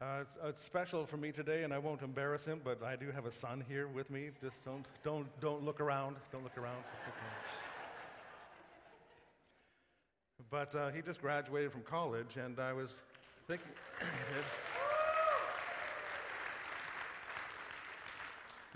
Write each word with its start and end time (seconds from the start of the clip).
Uh, 0.00 0.18
it's, 0.20 0.38
it's 0.44 0.62
special 0.62 1.04
for 1.04 1.16
me 1.16 1.32
today, 1.32 1.64
and 1.64 1.74
I 1.74 1.78
won't 1.78 2.02
embarrass 2.02 2.44
him, 2.44 2.60
but 2.62 2.80
I 2.84 2.94
do 2.94 3.10
have 3.10 3.26
a 3.26 3.32
son 3.32 3.64
here 3.68 3.88
with 3.88 4.10
me. 4.10 4.30
Just 4.40 4.64
don't, 4.64 4.86
don't, 5.02 5.26
don't 5.40 5.64
look 5.64 5.80
around. 5.80 6.14
Don't 6.30 6.44
look 6.44 6.56
around. 6.56 6.84
It's 6.96 7.08
okay. 7.08 7.16
But 10.50 10.72
uh, 10.76 10.90
he 10.90 11.02
just 11.02 11.20
graduated 11.20 11.72
from 11.72 11.82
college, 11.82 12.36
and 12.36 12.60
I 12.60 12.72
was 12.72 12.98
thinking. 13.48 13.66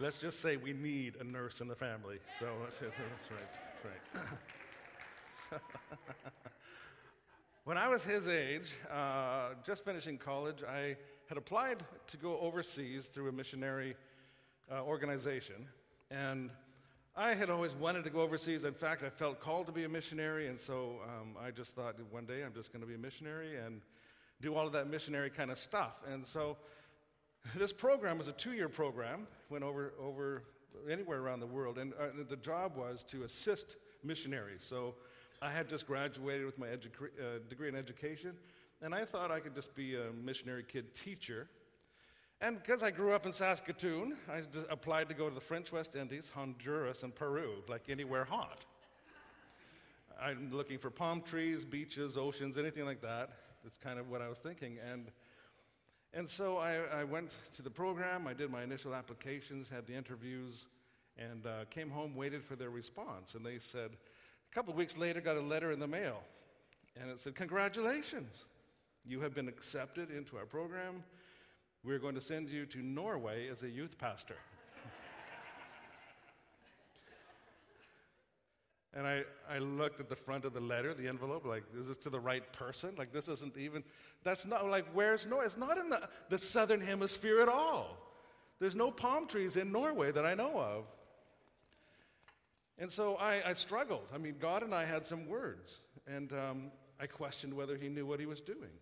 Let's 0.01 0.19
just 0.19 0.41
say 0.41 0.57
we 0.57 0.73
need 0.73 1.15
a 1.21 1.25
nurse 1.25 1.61
in 1.61 1.69
the 1.69 1.77
family. 1.77 2.19
So 2.41 2.49
that's, 2.65 2.79
that's 2.81 2.97
right. 3.31 3.41
That's 3.81 4.03
right. 5.53 5.61
When 7.65 7.79
I 7.79 7.87
was 7.87 8.03
his 8.03 8.27
age, 8.27 8.73
uh, 8.93 9.51
just 9.65 9.85
finishing 9.85 10.19
college, 10.19 10.65
I 10.69 10.97
had 11.29 11.39
applied 11.39 11.85
to 12.09 12.17
go 12.17 12.39
overseas 12.41 13.07
through 13.07 13.29
a 13.29 13.33
missionary 13.33 13.95
uh, 14.71 14.83
organization. 14.83 15.67
And 16.11 16.51
I 17.15 17.35
had 17.35 17.51
always 17.51 17.73
wanted 17.75 18.03
to 18.05 18.11
go 18.11 18.21
overseas. 18.21 18.65
In 18.65 18.75
fact, 18.75 19.05
I 19.05 19.11
felt 19.11 19.41
called 19.41 19.67
to 19.67 19.73
be 19.73 19.85
a 19.85 19.89
missionary. 19.89 20.49
And 20.49 20.59
so 20.59 20.97
um, 21.05 21.37
I 21.41 21.53
just 21.53 21.77
thought 21.77 21.95
one 22.11 22.27
day 22.27 22.43
I'm 22.43 22.53
just 22.53 22.73
going 22.73 22.81
to 22.81 22.87
be 22.87 22.95
a 22.95 22.99
missionary 22.99 23.57
and 23.59 23.81
do 24.41 24.57
all 24.57 24.67
of 24.67 24.73
that 24.73 24.89
missionary 24.89 25.31
kind 25.31 25.53
of 25.53 25.59
stuff. 25.59 26.03
And 26.11 26.27
so 26.27 26.57
this 27.55 27.73
program 27.73 28.19
was 28.19 28.27
a 28.27 28.33
two 28.33 28.55
year 28.55 28.69
program, 28.69 29.29
went 29.51 29.63
over, 29.63 29.93
over 30.03 30.43
anywhere 30.91 31.21
around 31.21 31.39
the 31.39 31.47
world. 31.47 31.79
And 31.79 31.93
uh, 31.95 32.25
the 32.29 32.37
job 32.37 32.77
was 32.77 33.05
to 33.05 33.23
assist 33.23 33.77
missionaries. 34.03 34.65
So 34.65 34.97
I 35.43 35.51
had 35.51 35.69
just 35.69 35.89
graduated 35.89 36.47
with 36.47 36.57
my 36.57 36.69
edu- 36.69 37.11
uh, 37.19 37.41
degree 37.49 37.69
in 37.69 37.75
education. 37.75 38.35
And 38.81 38.95
I 38.95 39.05
thought 39.05 39.33
I 39.33 39.41
could 39.41 39.57
just 39.57 39.75
be 39.75 39.97
a 39.97 40.13
missionary 40.13 40.63
kid 40.63 40.95
teacher. 40.95 41.49
And 42.41 42.61
because 42.61 42.85
I 42.85 42.93
grew 42.93 43.13
up 43.13 43.27
in 43.27 43.33
Saskatoon, 43.33 44.17
I 44.29 44.43
applied 44.71 45.09
to 45.09 45.15
go 45.15 45.29
to 45.29 45.35
the 45.35 45.41
French 45.41 45.73
West 45.73 45.97
Indies, 45.97 46.31
Honduras, 46.33 47.03
and 47.03 47.15
Peru, 47.15 47.63
like 47.69 47.89
anywhere 47.89 48.25
hot. 48.25 48.65
I'm 50.21 50.51
looking 50.53 50.79
for 50.79 50.91
palm 50.91 51.23
trees, 51.23 51.65
beaches, 51.65 52.17
oceans, 52.17 52.57
anything 52.57 52.85
like 52.85 53.01
that. 53.03 53.31
That's 53.65 53.77
kind 53.77 53.99
of 53.99 54.09
what 54.09 54.23
I 54.23 54.29
was 54.29 54.39
thinking. 54.39 54.79
And, 54.93 55.11
and 56.15 56.29
so 56.29 56.59
I, 56.59 56.77
I 57.01 57.05
went 57.05 57.33
to 57.55 57.63
the 57.63 57.71
program, 57.71 58.29
I 58.29 58.33
did 58.33 58.51
my 58.51 58.63
initial 58.63 58.95
applications, 58.95 59.69
had 59.69 59.87
the 59.87 59.95
interviews, 59.95 60.67
and 61.17 61.47
uh, 61.47 61.65
came 61.71 61.91
home, 61.91 62.15
waited 62.15 62.45
for 62.45 62.55
their 62.55 62.71
response. 62.71 63.35
And 63.35 63.45
they 63.45 63.59
said, 63.59 63.91
a 64.53 64.55
couple 64.55 64.73
of 64.73 64.79
weeks 64.79 64.99
later, 64.99 65.23
got 65.23 65.37
a 65.37 65.41
letter 65.41 65.73
in 65.73 65.81
the 65.81 65.87
mail. 65.87 66.21
And 67.01 67.11
it 67.11 67.19
said, 67.19 67.35
Congratulations. 67.35 68.45
You 69.05 69.21
have 69.21 69.35
been 69.35 69.49
accepted 69.49 70.11
into 70.11 70.37
our 70.37 70.45
program. 70.45 71.03
We're 71.83 71.99
going 71.99 72.15
to 72.15 72.21
send 72.21 72.51
you 72.51 72.67
to 72.67 72.83
Norway 72.83 73.49
as 73.49 73.63
a 73.63 73.69
youth 73.69 73.99
pastor. 73.99 74.37
and 78.95 79.07
I, 79.07 79.23
I 79.51 79.59
looked 79.59 79.99
at 79.99 80.09
the 80.09 80.15
front 80.15 80.45
of 80.45 80.53
the 80.53 80.61
letter, 80.61 80.95
the 80.95 81.09
envelope, 81.09 81.45
like, 81.45 81.65
is 81.77 81.89
this 81.89 81.97
to 81.99 82.11
the 82.11 82.21
right 82.21 82.53
person? 82.53 82.95
Like, 82.97 83.13
this 83.13 83.27
isn't 83.29 83.57
even, 83.57 83.83
that's 84.23 84.47
not, 84.47 84.69
like, 84.69 84.87
where's 84.93 85.27
Norway? 85.27 85.47
It's 85.47 85.57
not 85.57 85.79
in 85.79 85.89
the, 85.89 86.09
the 86.29 86.39
southern 86.39 86.81
hemisphere 86.81 87.41
at 87.41 87.49
all. 87.49 87.97
There's 88.61 88.77
no 88.77 88.93
palm 88.93 89.27
trees 89.27 89.57
in 89.57 89.73
Norway 89.73 90.13
that 90.13 90.25
I 90.25 90.35
know 90.35 90.61
of. 90.61 90.85
And 92.83 92.91
so 92.91 93.15
I, 93.15 93.51
I 93.51 93.53
struggled. 93.53 94.09
I 94.13 94.19
mean, 94.19 94.35
God 94.41 94.65
and 94.65 94.75
I 94.75 94.85
had 94.85 95.07
some 95.07 95.29
words, 95.29 95.79
and 96.05 96.33
um, 96.33 96.73
I 97.01 97.07
questioned 97.07 97.55
whether 97.55 97.77
He 97.77 97.89
knew 97.89 98.05
what 98.05 98.19
He 98.19 98.27
was 98.27 98.41
doing. 98.41 98.73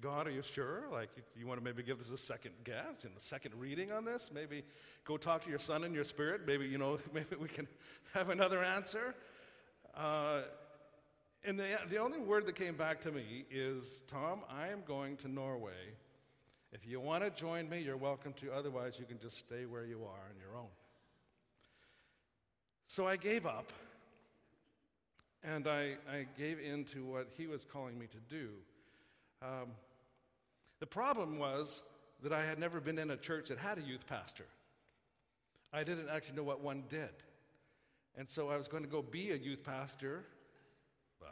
God, 0.00 0.26
are 0.26 0.32
you 0.32 0.42
sure? 0.42 0.86
Like, 0.90 1.10
you, 1.16 1.22
you, 1.38 1.46
want 1.46 1.60
to 1.60 1.64
maybe 1.64 1.84
give 1.84 1.98
this 1.98 2.10
a 2.10 2.18
second 2.18 2.54
guess 2.64 3.04
and 3.04 3.12
a 3.16 3.20
second 3.20 3.54
reading 3.54 3.92
on 3.92 4.04
this? 4.04 4.32
Maybe 4.34 4.64
go 5.04 5.16
talk 5.16 5.44
to 5.44 5.48
your 5.48 5.60
son 5.60 5.84
in 5.84 5.94
your 5.94 6.02
spirit. 6.02 6.40
Maybe, 6.44 6.66
you 6.66 6.76
know, 6.76 6.98
maybe 7.14 7.36
we 7.40 7.46
can 7.46 7.68
have 8.14 8.30
another 8.30 8.64
answer. 8.64 9.14
Uh, 9.96 10.40
and 11.44 11.56
the, 11.56 11.78
the 11.88 11.98
only 11.98 12.18
word 12.18 12.46
that 12.46 12.56
came 12.56 12.74
back 12.74 13.00
to 13.02 13.12
me 13.12 13.44
is 13.48 14.02
Tom, 14.08 14.40
I 14.50 14.68
am 14.68 14.82
going 14.88 15.18
to 15.18 15.28
Norway. 15.28 15.94
If 16.72 16.84
you 16.84 16.98
want 16.98 17.22
to 17.22 17.30
join 17.30 17.68
me, 17.68 17.80
you're 17.80 17.96
welcome 17.96 18.32
to. 18.40 18.52
Otherwise, 18.52 18.96
you 18.98 19.04
can 19.04 19.20
just 19.20 19.38
stay 19.38 19.66
where 19.66 19.84
you 19.84 19.98
are 19.98 20.26
on 20.28 20.36
your 20.36 20.58
own. 20.58 20.66
So 22.90 23.06
I 23.06 23.16
gave 23.16 23.46
up 23.46 23.72
and 25.44 25.68
I, 25.68 25.94
I 26.10 26.26
gave 26.36 26.58
in 26.58 26.84
to 26.86 27.04
what 27.04 27.28
he 27.36 27.46
was 27.46 27.64
calling 27.64 27.96
me 27.96 28.06
to 28.08 28.16
do. 28.28 28.48
Um, 29.40 29.68
the 30.80 30.86
problem 30.86 31.38
was 31.38 31.84
that 32.24 32.32
I 32.32 32.44
had 32.44 32.58
never 32.58 32.80
been 32.80 32.98
in 32.98 33.12
a 33.12 33.16
church 33.16 33.48
that 33.50 33.58
had 33.58 33.78
a 33.78 33.80
youth 33.80 34.04
pastor. 34.08 34.44
I 35.72 35.84
didn't 35.84 36.08
actually 36.08 36.34
know 36.34 36.42
what 36.42 36.62
one 36.62 36.82
did. 36.88 37.14
And 38.18 38.28
so 38.28 38.48
I 38.48 38.56
was 38.56 38.66
going 38.66 38.82
to 38.82 38.88
go 38.88 39.02
be 39.02 39.30
a 39.30 39.36
youth 39.36 39.62
pastor. 39.62 40.24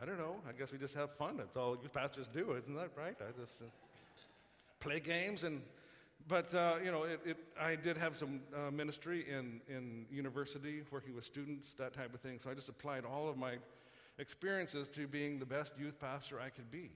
I 0.00 0.04
don't 0.06 0.18
know. 0.18 0.36
I 0.48 0.52
guess 0.52 0.70
we 0.70 0.78
just 0.78 0.94
have 0.94 1.12
fun. 1.16 1.38
That's 1.38 1.56
all 1.56 1.76
youth 1.82 1.92
pastors 1.92 2.28
do, 2.28 2.52
isn't 2.52 2.74
that 2.76 2.90
right? 2.96 3.16
I 3.20 3.32
just 3.32 3.60
uh, 3.60 3.66
play 4.78 5.00
games 5.00 5.42
and. 5.42 5.60
But 6.28 6.54
uh, 6.54 6.74
you 6.84 6.92
know, 6.92 7.04
it, 7.04 7.20
it, 7.24 7.36
I 7.58 7.74
did 7.74 7.96
have 7.96 8.14
some 8.14 8.40
uh, 8.54 8.70
ministry 8.70 9.24
in 9.28 9.62
in 9.66 10.04
university, 10.10 10.82
working 10.90 11.14
with 11.14 11.24
students, 11.24 11.72
that 11.74 11.94
type 11.94 12.12
of 12.12 12.20
thing. 12.20 12.38
So 12.38 12.50
I 12.50 12.54
just 12.54 12.68
applied 12.68 13.06
all 13.06 13.28
of 13.28 13.38
my 13.38 13.54
experiences 14.18 14.88
to 14.88 15.06
being 15.06 15.38
the 15.38 15.46
best 15.46 15.72
youth 15.78 15.98
pastor 15.98 16.38
I 16.38 16.50
could 16.50 16.70
be. 16.70 16.90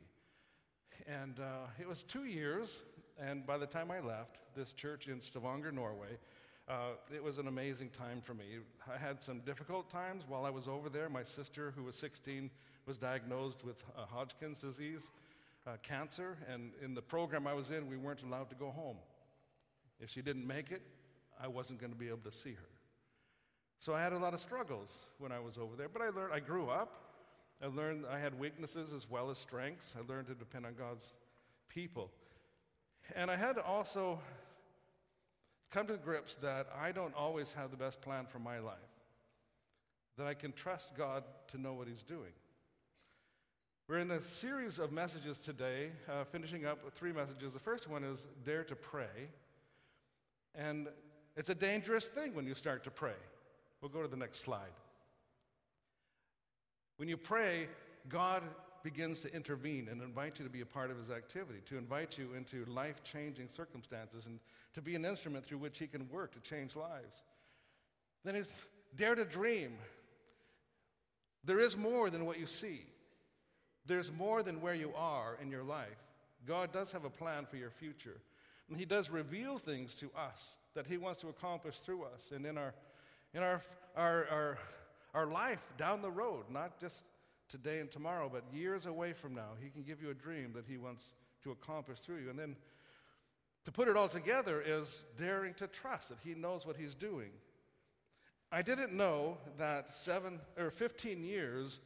And 1.07 1.41
uh, 1.41 1.69
it 1.81 1.89
was 1.89 2.03
two 2.03 2.25
years, 2.25 2.81
and 3.19 3.47
by 3.47 3.57
the 3.57 3.67
time 3.67 3.91
I 3.91 4.01
left 4.01 4.37
this 4.55 4.75
church 4.75 5.09
in 5.09 5.19
Stavanger, 5.19 5.73
Norway, 5.73 6.19
uh, 6.69 6.97
it 7.13 7.25
was 7.25 7.39
an 7.39 7.49
amazing 7.49 7.89
time 7.89 8.21
for 8.21 8.35
me. 8.35 8.59
I 8.93 8.99
had 8.99 9.21
some 9.23 9.41
difficult 9.41 9.89
times 9.91 10.25
while 10.29 10.45
I 10.45 10.51
was 10.51 10.69
over 10.69 10.91
there. 10.91 11.09
My 11.09 11.25
sister, 11.25 11.73
who 11.75 11.85
was 11.85 11.97
16, 11.97 12.51
was 12.87 12.99
diagnosed 12.99 13.65
with 13.65 13.83
Hodgkin's 13.97 14.59
disease, 14.59 15.09
uh, 15.67 15.73
cancer, 15.83 16.37
and 16.53 16.73
in 16.85 16.95
the 16.95 17.03
program 17.03 17.47
I 17.47 17.55
was 17.55 17.71
in, 17.71 17.89
we 17.89 17.97
weren't 17.97 18.23
allowed 18.23 18.51
to 18.51 18.57
go 18.57 18.71
home. 18.71 18.97
If 20.03 20.11
she 20.11 20.21
didn't 20.21 20.47
make 20.47 20.73
it, 20.73 20.83
I 21.41 21.47
wasn't 21.47 21.81
going 21.81 21.93
to 21.93 21.99
be 21.99 22.09
able 22.09 22.31
to 22.31 22.33
see 22.33 22.53
her. 22.53 22.69
So 23.79 23.95
I 23.95 24.03
had 24.03 24.13
a 24.13 24.19
lot 24.19 24.35
of 24.35 24.41
struggles 24.41 24.91
when 25.19 25.33
I 25.33 25.39
was 25.39 25.57
over 25.57 25.77
there, 25.77 25.89
but 25.89 26.03
I 26.03 26.09
learned, 26.09 26.33
I 26.33 26.41
grew 26.41 26.69
up. 26.69 26.99
I 27.63 27.67
learned 27.67 28.05
I 28.11 28.19
had 28.19 28.39
weaknesses 28.39 28.93
as 28.93 29.09
well 29.09 29.31
as 29.31 29.39
strengths. 29.39 29.93
I 29.97 30.13
learned 30.13 30.27
to 30.27 30.35
depend 30.35 30.67
on 30.67 30.75
God's 30.75 31.13
people. 31.69 32.11
And 33.15 33.31
I 33.31 33.37
had 33.37 33.55
to 33.55 33.65
also 33.65 34.19
come 35.71 35.87
to 35.87 35.97
grips 35.97 36.37
that 36.37 36.67
I 36.81 36.91
don't 36.93 37.15
always 37.15 37.53
have 37.53 37.71
the 37.71 37.77
best 37.77 38.01
plan 38.01 38.27
for 38.27 38.41
my 38.41 38.59
life, 38.59 38.75
that 40.19 40.27
I 40.27 40.35
can 40.35 40.53
trust 40.53 40.91
God 40.97 41.23
to 41.49 41.61
know 41.61 41.75
what 41.75 41.87
He's 41.87 42.03
doing. 42.03 42.33
We're 43.89 43.99
in 43.99 44.11
a 44.11 44.23
series 44.23 44.79
of 44.79 44.93
messages 44.93 45.39
today, 45.39 45.91
uh, 46.09 46.25
finishing 46.25 46.67
up 46.67 46.85
with 46.85 46.95
three 46.95 47.13
messages. 47.13 47.53
The 47.53 47.61
first 47.61 47.89
one 47.89 48.05
is 48.05 48.27
Dare 48.45 48.65
to 48.65 48.77
Pray. 48.77 49.29
And 50.55 50.89
it's 51.37 51.49
a 51.49 51.55
dangerous 51.55 52.09
thing 52.09 52.35
when 52.35 52.47
you 52.47 52.55
start 52.55 52.85
to 52.85 52.91
pray. 52.91 53.17
We'll 53.81 53.91
go 53.91 54.03
to 54.03 54.09
the 54.09 54.17
next 54.17 54.41
slide. 54.41 54.73
When 56.97 57.09
you 57.09 57.17
pray, 57.17 57.69
God 58.09 58.43
begins 58.83 59.21
to 59.21 59.35
intervene 59.35 59.89
and 59.91 60.03
invite 60.03 60.39
you 60.39 60.45
to 60.45 60.51
be 60.51 60.61
a 60.61 60.67
part 60.67 60.91
of 60.91 60.99
his 60.99 61.11
activity, 61.11 61.61
to 61.67 61.79
invite 61.79 62.19
you 62.19 62.35
into 62.37 62.65
life 62.71 63.03
changing 63.05 63.49
circumstances, 63.49 64.27
and 64.27 64.39
to 64.75 64.83
be 64.83 64.95
an 64.95 65.05
instrument 65.05 65.45
through 65.45 65.59
which 65.59 65.79
he 65.79 65.87
can 65.87 66.09
work 66.11 66.33
to 66.33 66.41
change 66.41 66.77
lives. 66.77 67.23
Then 68.25 68.35
he's 68.35 68.53
dare 68.97 69.15
to 69.15 69.25
dream. 69.25 69.73
There 71.45 71.61
is 71.61 71.77
more 71.77 72.11
than 72.11 72.25
what 72.25 72.39
you 72.39 72.47
see, 72.47 72.87
there's 73.87 74.13
more 74.13 74.43
than 74.43 74.61
where 74.61 74.75
you 74.75 74.93
are 74.97 75.37
in 75.43 75.51
your 75.51 75.65
life. 75.65 75.89
God 76.47 76.73
does 76.73 76.93
have 76.93 77.05
a 77.05 77.11
plan 77.11 77.47
for 77.47 77.57
your 77.57 77.71
future. 77.71 78.21
And 78.69 78.79
he 78.79 78.85
does 78.85 79.11
reveal 79.11 79.59
things 79.59 79.95
to 79.97 80.11
us 80.17 80.57
that 80.75 80.87
he 80.87 80.97
wants 80.97 81.21
to 81.21 81.29
accomplish 81.29 81.79
through 81.79 82.05
us 82.05 82.31
and 82.35 82.47
in 82.47 82.57
our, 82.57 82.75
in 83.35 83.43
our, 83.43 83.63
our, 83.97 84.27
our 84.31 84.59
our 85.15 85.27
life 85.27 85.61
down 85.77 86.03
the 86.03 86.11
road, 86.11 86.45
not 86.51 86.81
just 86.81 87.03
today 87.49 87.81
and 87.81 87.91
tomorrow, 87.91 88.31
but 88.33 88.45
years 88.53 88.87
away 88.87 89.13
from 89.13 89.35
now. 89.35 89.51
He 89.61 89.69
can 89.69 89.83
give 89.83 90.03
you 90.03 90.11
a 90.11 90.15
dream 90.15 90.53
that 90.55 90.65
He 90.67 90.77
wants 90.77 91.05
to 91.45 91.51
accomplish 91.51 91.99
through 92.01 92.19
you. 92.19 92.31
And 92.31 92.39
then 92.39 92.57
to 93.65 93.73
put 93.73 93.89
it 93.89 93.97
all 93.97 94.09
together 94.09 94.63
is 94.65 95.03
daring 95.19 95.55
to 95.55 95.67
trust 95.67 96.09
that 96.09 96.19
He 96.25 96.35
knows 96.35 96.67
what 96.67 96.77
He's 96.77 96.95
doing. 96.95 97.31
I 98.51 98.63
didn't 98.63 98.93
know 98.93 99.39
that 99.59 99.97
seven 99.97 100.41
or 100.59 100.71
15 100.71 101.25
years 101.25 101.79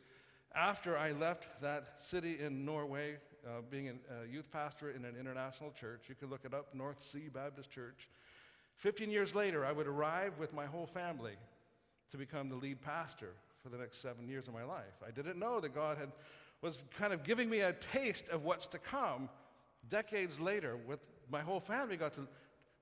after 0.55 0.97
I 0.97 1.13
left 1.13 1.61
that 1.63 1.97
city 1.99 2.39
in 2.41 2.65
Norway, 2.65 3.17
uh, 3.47 3.61
being 3.71 3.89
a 3.89 4.33
youth 4.33 4.51
pastor 4.51 4.91
in 4.91 5.05
an 5.05 5.15
international 5.19 5.73
church, 5.73 6.03
you 6.09 6.15
can 6.15 6.29
look 6.29 6.45
it 6.45 6.53
up, 6.53 6.75
North 6.75 7.03
Sea 7.13 7.29
Baptist 7.33 7.71
Church. 7.71 8.09
15 8.77 9.11
years 9.11 9.35
later, 9.35 9.65
I 9.65 9.73
would 9.73 9.87
arrive 9.87 10.39
with 10.39 10.53
my 10.53 10.67
whole 10.67 10.87
family 10.87 11.35
to 12.11 12.17
become 12.17 12.49
the 12.49 12.57
lead 12.57 12.83
pastor 12.83 13.33
for 13.63 13.69
the 13.69 13.79
next 13.79 14.03
seven 14.03 14.29
years 14.29 14.49
of 14.49 14.55
my 14.55 14.65
life. 14.65 15.03
I 15.07 15.11
didn't 15.11 15.39
know 15.39 15.61
that 15.61 15.75
God 15.75 15.97
had, 15.97 16.11
was 16.61 16.79
kind 16.99 17.13
of 17.13 17.23
giving 17.23 17.49
me 17.49 17.61
a 17.61 17.73
taste 17.73 18.29
of 18.29 18.45
what's 18.45 18.67
to 18.69 18.79
come 18.79 19.29
decades 19.89 20.41
later, 20.41 20.77
with 20.77 21.01
my 21.31 21.41
whole 21.41 21.61
family 21.61 21.97
got 21.97 22.15
to, 22.15 22.27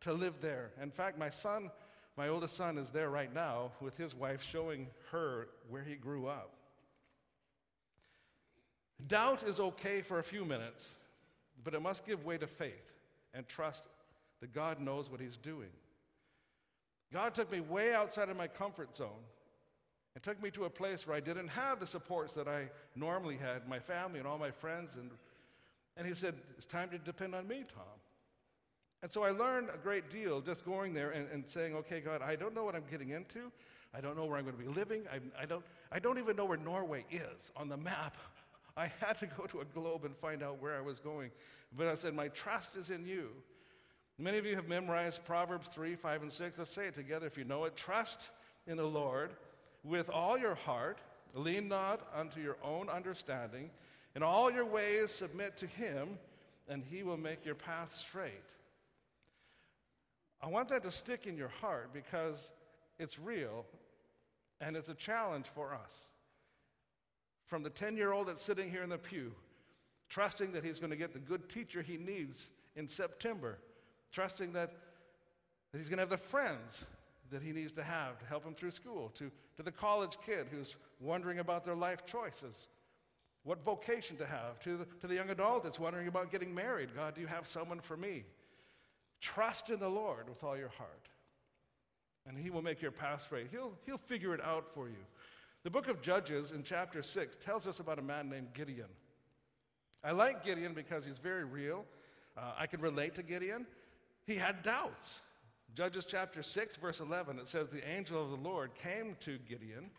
to 0.02 0.12
live 0.12 0.34
there. 0.40 0.70
In 0.82 0.90
fact, 0.90 1.18
my 1.18 1.30
son, 1.30 1.70
my 2.16 2.28
oldest 2.28 2.56
son, 2.56 2.78
is 2.78 2.90
there 2.90 3.10
right 3.10 3.32
now 3.32 3.72
with 3.80 3.96
his 3.96 4.14
wife 4.14 4.42
showing 4.42 4.88
her 5.10 5.48
where 5.68 5.82
he 5.82 5.94
grew 5.94 6.26
up. 6.26 6.50
Doubt 9.06 9.42
is 9.42 9.60
okay 9.60 10.00
for 10.00 10.18
a 10.18 10.22
few 10.22 10.44
minutes, 10.44 10.94
but 11.62 11.74
it 11.74 11.82
must 11.82 12.06
give 12.06 12.24
way 12.24 12.38
to 12.38 12.46
faith 12.46 12.92
and 13.34 13.46
trust 13.48 13.84
that 14.40 14.52
God 14.52 14.80
knows 14.80 15.10
what 15.10 15.20
He's 15.20 15.36
doing. 15.36 15.70
God 17.12 17.34
took 17.34 17.50
me 17.50 17.60
way 17.60 17.94
outside 17.94 18.28
of 18.28 18.36
my 18.36 18.48
comfort 18.48 18.96
zone 18.96 19.08
and 20.14 20.22
took 20.22 20.42
me 20.42 20.50
to 20.52 20.64
a 20.64 20.70
place 20.70 21.06
where 21.06 21.16
I 21.16 21.20
didn't 21.20 21.48
have 21.48 21.80
the 21.80 21.86
supports 21.86 22.34
that 22.34 22.48
I 22.48 22.68
normally 22.94 23.36
had, 23.36 23.68
my 23.68 23.78
family 23.78 24.18
and 24.18 24.28
all 24.28 24.38
my 24.38 24.50
friends. 24.50 24.96
And, 24.96 25.10
and 25.96 26.06
He 26.06 26.14
said, 26.14 26.34
It's 26.56 26.66
time 26.66 26.90
to 26.90 26.98
depend 26.98 27.34
on 27.34 27.46
me, 27.46 27.64
Tom. 27.74 27.84
And 29.02 29.12
so 29.12 29.22
I 29.22 29.30
learned 29.30 29.68
a 29.68 29.76
great 29.76 30.08
deal 30.08 30.40
just 30.40 30.64
going 30.64 30.94
there 30.94 31.10
and, 31.10 31.28
and 31.30 31.46
saying, 31.46 31.74
Okay, 31.74 32.00
God, 32.00 32.22
I 32.22 32.36
don't 32.36 32.54
know 32.54 32.64
what 32.64 32.74
I'm 32.74 32.84
getting 32.90 33.10
into. 33.10 33.50
I 33.92 34.00
don't 34.00 34.16
know 34.16 34.24
where 34.24 34.38
I'm 34.38 34.44
going 34.44 34.56
to 34.56 34.62
be 34.62 34.68
living. 34.68 35.04
I, 35.12 35.42
I, 35.42 35.46
don't, 35.46 35.64
I 35.92 36.00
don't 36.00 36.18
even 36.18 36.36
know 36.36 36.46
where 36.46 36.58
Norway 36.58 37.04
is 37.10 37.52
on 37.56 37.68
the 37.68 37.76
map. 37.76 38.16
I 38.76 38.90
had 39.00 39.18
to 39.20 39.26
go 39.26 39.46
to 39.46 39.60
a 39.60 39.64
globe 39.64 40.04
and 40.04 40.16
find 40.16 40.42
out 40.42 40.60
where 40.60 40.76
I 40.76 40.80
was 40.80 40.98
going. 40.98 41.30
But 41.76 41.88
I 41.88 41.94
said, 41.94 42.14
My 42.14 42.28
trust 42.28 42.76
is 42.76 42.90
in 42.90 43.06
you. 43.06 43.30
Many 44.18 44.38
of 44.38 44.46
you 44.46 44.54
have 44.54 44.68
memorized 44.68 45.24
Proverbs 45.24 45.68
3, 45.68 45.96
5, 45.96 46.22
and 46.22 46.32
6. 46.32 46.58
Let's 46.58 46.70
say 46.70 46.86
it 46.86 46.94
together 46.94 47.26
if 47.26 47.36
you 47.36 47.44
know 47.44 47.64
it. 47.64 47.76
Trust 47.76 48.30
in 48.66 48.76
the 48.76 48.84
Lord 48.84 49.32
with 49.82 50.08
all 50.08 50.38
your 50.38 50.54
heart. 50.54 50.98
Lean 51.34 51.68
not 51.68 52.06
unto 52.14 52.40
your 52.40 52.56
own 52.62 52.88
understanding. 52.88 53.70
In 54.14 54.22
all 54.22 54.52
your 54.52 54.64
ways, 54.64 55.10
submit 55.10 55.56
to 55.58 55.66
Him, 55.66 56.18
and 56.68 56.84
He 56.84 57.02
will 57.02 57.16
make 57.16 57.44
your 57.44 57.56
path 57.56 57.92
straight. 57.92 58.32
I 60.40 60.46
want 60.46 60.68
that 60.68 60.82
to 60.84 60.90
stick 60.90 61.26
in 61.26 61.36
your 61.36 61.48
heart 61.48 61.90
because 61.92 62.50
it's 62.98 63.18
real 63.18 63.64
and 64.60 64.76
it's 64.76 64.88
a 64.88 64.94
challenge 64.94 65.46
for 65.54 65.74
us. 65.74 66.13
From 67.46 67.62
the 67.62 67.70
10 67.70 67.96
year 67.96 68.12
old 68.12 68.28
that's 68.28 68.42
sitting 68.42 68.70
here 68.70 68.82
in 68.82 68.90
the 68.90 68.98
pew, 68.98 69.32
trusting 70.08 70.52
that 70.52 70.64
he's 70.64 70.78
going 70.78 70.90
to 70.90 70.96
get 70.96 71.12
the 71.12 71.18
good 71.18 71.48
teacher 71.48 71.82
he 71.82 71.96
needs 71.96 72.46
in 72.76 72.88
September, 72.88 73.58
trusting 74.12 74.52
that, 74.52 74.72
that 75.72 75.78
he's 75.78 75.88
going 75.88 75.98
to 75.98 76.02
have 76.02 76.10
the 76.10 76.16
friends 76.16 76.84
that 77.30 77.42
he 77.42 77.52
needs 77.52 77.72
to 77.72 77.82
have 77.82 78.18
to 78.18 78.26
help 78.26 78.44
him 78.44 78.54
through 78.54 78.70
school, 78.70 79.10
to, 79.14 79.30
to 79.56 79.62
the 79.62 79.72
college 79.72 80.18
kid 80.24 80.46
who's 80.50 80.76
wondering 81.00 81.38
about 81.38 81.64
their 81.64 81.74
life 81.74 82.06
choices, 82.06 82.68
what 83.42 83.62
vocation 83.64 84.16
to 84.16 84.26
have, 84.26 84.60
to 84.60 84.76
the, 84.78 84.86
to 85.00 85.06
the 85.06 85.14
young 85.14 85.30
adult 85.30 85.64
that's 85.64 85.78
wondering 85.78 86.08
about 86.08 86.30
getting 86.30 86.54
married. 86.54 86.90
God, 86.94 87.14
do 87.14 87.20
you 87.20 87.26
have 87.26 87.46
someone 87.46 87.80
for 87.80 87.96
me? 87.96 88.24
Trust 89.20 89.70
in 89.70 89.80
the 89.80 89.88
Lord 89.88 90.28
with 90.28 90.44
all 90.44 90.56
your 90.56 90.68
heart, 90.68 91.08
and 92.26 92.38
he 92.38 92.50
will 92.50 92.62
make 92.62 92.82
your 92.82 92.90
path 92.90 93.22
straight. 93.22 93.48
He'll, 93.50 93.72
he'll 93.86 93.98
figure 93.98 94.34
it 94.34 94.40
out 94.42 94.66
for 94.74 94.88
you. 94.88 95.04
The 95.64 95.70
book 95.70 95.88
of 95.88 96.02
Judges 96.02 96.52
in 96.52 96.62
chapter 96.62 97.02
6 97.02 97.36
tells 97.36 97.66
us 97.66 97.80
about 97.80 97.98
a 97.98 98.02
man 98.02 98.28
named 98.28 98.48
Gideon. 98.52 98.88
I 100.04 100.10
like 100.10 100.44
Gideon 100.44 100.74
because 100.74 101.06
he's 101.06 101.16
very 101.16 101.44
real. 101.44 101.86
Uh, 102.36 102.52
I 102.58 102.66
can 102.66 102.82
relate 102.82 103.14
to 103.14 103.22
Gideon. 103.22 103.66
He 104.26 104.34
had 104.34 104.62
doubts. 104.62 105.20
Judges 105.74 106.04
chapter 106.04 106.42
6, 106.42 106.76
verse 106.76 107.00
11, 107.00 107.38
it 107.38 107.48
says, 107.48 107.70
The 107.70 107.88
angel 107.88 108.22
of 108.22 108.28
the 108.28 108.46
Lord 108.46 108.72
came 108.74 109.16
to 109.20 109.38
Gideon 109.38 109.90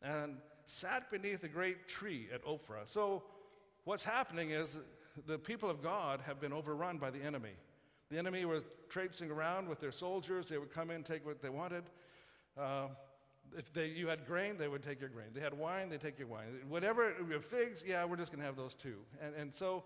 and 0.00 0.36
sat 0.64 1.10
beneath 1.10 1.42
a 1.42 1.48
great 1.48 1.88
tree 1.88 2.28
at 2.32 2.44
Ophrah. 2.44 2.86
So, 2.86 3.24
what's 3.82 4.04
happening 4.04 4.52
is 4.52 4.76
the 5.26 5.38
people 5.38 5.68
of 5.68 5.82
God 5.82 6.20
have 6.24 6.40
been 6.40 6.52
overrun 6.52 6.98
by 6.98 7.10
the 7.10 7.20
enemy. 7.20 7.54
The 8.12 8.18
enemy 8.18 8.44
was 8.44 8.62
traipsing 8.88 9.28
around 9.28 9.68
with 9.68 9.80
their 9.80 9.90
soldiers. 9.90 10.48
They 10.48 10.58
would 10.58 10.72
come 10.72 10.92
in, 10.92 11.02
take 11.02 11.26
what 11.26 11.42
they 11.42 11.48
wanted. 11.48 11.82
Uh, 12.56 12.86
if 13.56 13.72
they, 13.72 13.86
you 13.86 14.08
had 14.08 14.26
grain, 14.26 14.56
they 14.58 14.68
would 14.68 14.82
take 14.82 15.00
your 15.00 15.08
grain. 15.08 15.28
They 15.34 15.40
had 15.40 15.54
wine, 15.54 15.88
they 15.88 15.98
take 15.98 16.18
your 16.18 16.28
wine. 16.28 16.46
Whatever, 16.68 17.12
figs, 17.40 17.82
yeah, 17.86 18.04
we're 18.04 18.16
just 18.16 18.30
going 18.30 18.40
to 18.40 18.46
have 18.46 18.56
those 18.56 18.74
too. 18.74 18.96
And, 19.22 19.34
and 19.34 19.54
so 19.54 19.84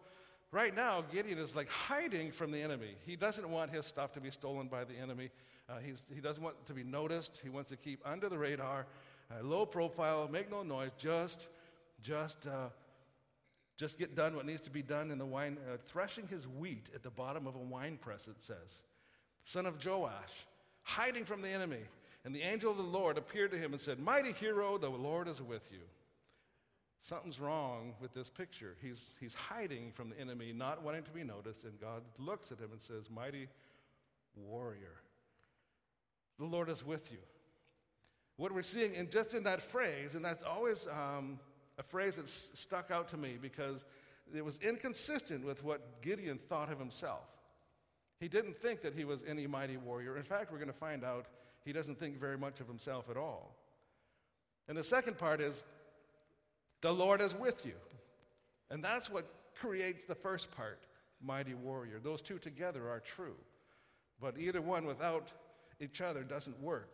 right 0.51 0.75
now, 0.75 1.03
Gideon 1.13 1.39
is 1.39 1.57
like 1.57 1.69
hiding 1.69 2.31
from 2.31 2.51
the 2.51 2.61
enemy. 2.61 2.97
He 3.05 3.17
doesn't 3.17 3.49
want 3.49 3.71
his 3.71 3.87
stuff 3.87 4.13
to 4.13 4.21
be 4.21 4.31
stolen 4.31 4.69
by 4.69 4.85
the 4.85 4.95
enemy. 4.95 5.31
Uh, 5.69 5.75
he 6.13 6.21
doesn't 6.21 6.43
want 6.43 6.65
to 6.67 6.75
be 6.75 6.85
noticed. 6.85 7.41
He 7.43 7.49
wants 7.49 7.71
to 7.71 7.77
keep 7.77 8.01
under 8.05 8.29
the 8.29 8.39
radar, 8.39 8.87
uh, 9.31 9.43
low 9.43 9.65
profile, 9.65 10.29
make 10.31 10.51
no 10.51 10.63
noise, 10.63 10.91
just, 10.99 11.49
just, 12.03 12.47
uh, 12.47 12.69
just 13.77 13.99
get 13.99 14.15
done 14.15 14.37
what 14.37 14.47
needs 14.47 14.61
to 14.63 14.71
be 14.71 14.83
done 14.83 15.11
in 15.11 15.19
the 15.19 15.27
wine, 15.27 15.57
uh, 15.73 15.79
threshing 15.89 16.29
his 16.29 16.47
wheat 16.47 16.91
at 16.95 17.03
the 17.03 17.11
bottom 17.11 17.47
of 17.47 17.55
a 17.55 17.59
wine 17.59 17.97
press, 18.01 18.29
it 18.29 18.37
says. 18.41 18.83
Son 19.43 19.67
of 19.67 19.85
Joash, 19.85 20.47
hiding 20.83 21.25
from 21.25 21.43
the 21.43 21.49
enemy. 21.49 21.81
And 22.25 22.35
the 22.35 22.43
angel 22.43 22.71
of 22.71 22.79
the 22.79 22.83
Lord 22.83 23.19
appeared 23.19 23.51
to 23.51 23.59
him 23.59 23.73
and 23.73 23.81
said, 23.81 23.99
Mighty 23.99 24.33
hero, 24.33 24.79
the 24.79 24.89
Lord 24.89 25.29
is 25.29 25.43
with 25.43 25.71
you. 25.71 25.83
Something's 27.01 27.39
wrong 27.39 27.93
with 28.01 28.15
this 28.15 28.31
picture. 28.31 28.77
He's, 28.81 29.11
he's 29.21 29.35
hiding 29.35 29.93
from 29.93 30.09
the 30.09 30.19
enemy, 30.19 30.55
not 30.55 30.83
wanting 30.83 31.03
to 31.03 31.11
be 31.11 31.23
noticed, 31.23 31.65
and 31.65 31.79
God 31.79 32.03
looks 32.19 32.51
at 32.51 32.59
him 32.59 32.71
and 32.73 32.81
says, 32.81 33.11
Mighty 33.15 33.49
warrior, 34.37 35.03
the 36.39 36.47
Lord 36.47 36.71
is 36.71 36.85
with 36.85 37.13
you. 37.13 37.19
What 38.37 38.53
we're 38.53 38.63
seeing 38.63 38.95
in 38.95 39.11
just 39.11 39.35
in 39.35 39.45
that 39.45 39.61
phrase, 39.61 40.15
and 40.15 40.25
that's 40.25 40.43
always 40.43 40.87
um, 40.89 41.39
a 41.79 41.83
phrase 41.83 42.17
that's 42.17 42.49
stuck 42.55 42.91
out 42.91 43.09
to 43.09 43.19
me 43.19 43.37
because 43.41 43.85
it 44.35 44.45
was 44.45 44.59
inconsistent 44.63 45.45
with 45.45 45.63
what 45.63 46.01
Gideon 46.01 46.39
thought 46.49 46.73
of 46.73 46.79
himself. 46.79 47.29
He 48.19 48.29
didn't 48.29 48.57
think 48.57 48.81
that 48.81 48.95
he 48.95 49.05
was 49.05 49.23
any 49.29 49.47
mighty 49.47 49.77
warrior. 49.77 50.17
In 50.17 50.23
fact, 50.23 50.51
we're 50.51 50.59
going 50.59 50.73
to 50.73 50.73
find 50.73 51.05
out 51.05 51.27
he 51.65 51.73
doesn't 51.73 51.99
think 51.99 52.19
very 52.19 52.39
much 52.39 52.61
of 52.61 52.69
himself 52.69 53.09
at 53.11 53.17
all. 53.17 53.57
And 54.69 54.77
the 54.77 54.85
second 54.85 55.19
part 55.19 55.41
is, 55.41 55.63
the 56.81 56.93
Lord 56.93 57.21
is 57.21 57.35
with 57.35 57.65
you. 57.65 57.75
And 58.71 58.83
that's 58.83 59.11
what 59.11 59.27
creates 59.55 60.05
the 60.05 60.15
first 60.15 60.51
part, 60.51 60.81
mighty 61.23 61.55
warrior. 61.55 62.01
Those 62.03 62.23
two 62.23 62.39
together 62.39 62.89
are 62.89 63.01
true. 63.01 63.37
But 64.21 64.39
either 64.39 64.61
one 64.61 64.87
without 64.87 65.33
each 65.81 66.01
other 66.01 66.23
doesn't 66.23 66.61
work. 66.63 66.91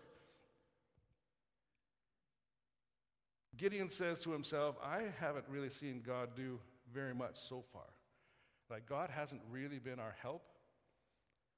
Gideon 3.56 3.88
says 3.88 4.20
to 4.20 4.30
himself, 4.30 4.76
I 4.82 5.02
haven't 5.18 5.44
really 5.48 5.68
seen 5.68 6.02
God 6.06 6.30
do 6.34 6.58
very 6.94 7.14
much 7.14 7.36
so 7.36 7.62
far. 7.72 7.82
Like, 8.70 8.86
God 8.86 9.10
hasn't 9.10 9.42
really 9.50 9.78
been 9.78 9.98
our 9.98 10.14
help. 10.22 10.42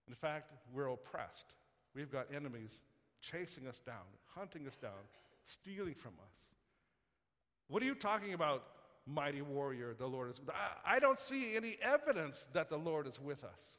In 0.09 0.14
fact, 0.14 0.50
we're 0.73 0.88
oppressed. 0.88 1.54
We've 1.95 2.11
got 2.11 2.26
enemies 2.35 2.83
chasing 3.23 3.67
us 3.67 3.81
down, 3.81 4.05
hunting 4.35 4.67
us 4.67 4.76
down, 4.76 4.91
stealing 5.47 5.95
from 5.95 6.12
us. 6.21 6.35
What 7.69 7.83
are 7.83 7.87
you 7.87 7.95
talking 7.95 8.35
about, 8.35 8.64
mighty 9.07 9.41
warrior? 9.41 9.95
The 9.97 10.07
Lord 10.07 10.31
is. 10.31 10.41
I, 10.50 10.97
I 10.97 10.99
don't 10.99 11.19
see 11.19 11.57
any 11.57 11.79
evidence 11.83 12.49
that 12.52 12.69
the 12.69 12.76
Lord 12.76 13.07
is 13.07 13.19
with 13.19 13.45
us. 13.45 13.79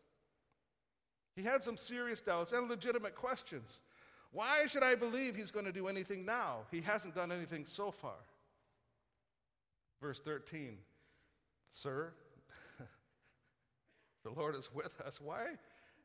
He 1.35 1.43
had 1.43 1.61
some 1.61 1.77
serious 1.77 2.21
doubts 2.21 2.51
and 2.53 2.69
legitimate 2.69 3.15
questions. 3.15 3.79
Why 4.31 4.65
should 4.65 4.83
I 4.83 4.95
believe 4.95 5.35
he's 5.35 5.51
going 5.51 5.65
to 5.65 5.71
do 5.71 5.87
anything 5.87 6.25
now? 6.25 6.61
He 6.71 6.81
hasn't 6.81 7.13
done 7.13 7.31
anything 7.31 7.65
so 7.65 7.91
far. 7.91 8.15
Verse 10.01 10.19
13 10.19 10.77
Sir, 11.71 12.13
the 14.23 14.29
Lord 14.31 14.55
is 14.55 14.69
with 14.73 14.99
us. 15.01 15.19
Why 15.19 15.45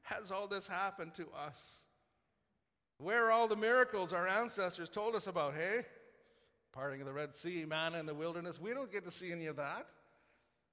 has 0.02 0.30
all 0.30 0.46
this 0.46 0.66
happened 0.66 1.14
to 1.14 1.26
us? 1.36 1.80
Where 2.98 3.26
are 3.26 3.30
all 3.30 3.48
the 3.48 3.56
miracles 3.56 4.12
our 4.12 4.26
ancestors 4.26 4.90
told 4.90 5.14
us 5.14 5.26
about, 5.26 5.54
hey? 5.54 5.82
Parting 6.72 7.00
of 7.00 7.06
the 7.06 7.12
Red 7.12 7.34
Sea, 7.34 7.64
manna 7.66 7.98
in 7.98 8.06
the 8.06 8.14
wilderness. 8.14 8.60
We 8.60 8.74
don't 8.74 8.90
get 8.90 9.04
to 9.04 9.10
see 9.10 9.32
any 9.32 9.46
of 9.46 9.56
that. 9.56 9.86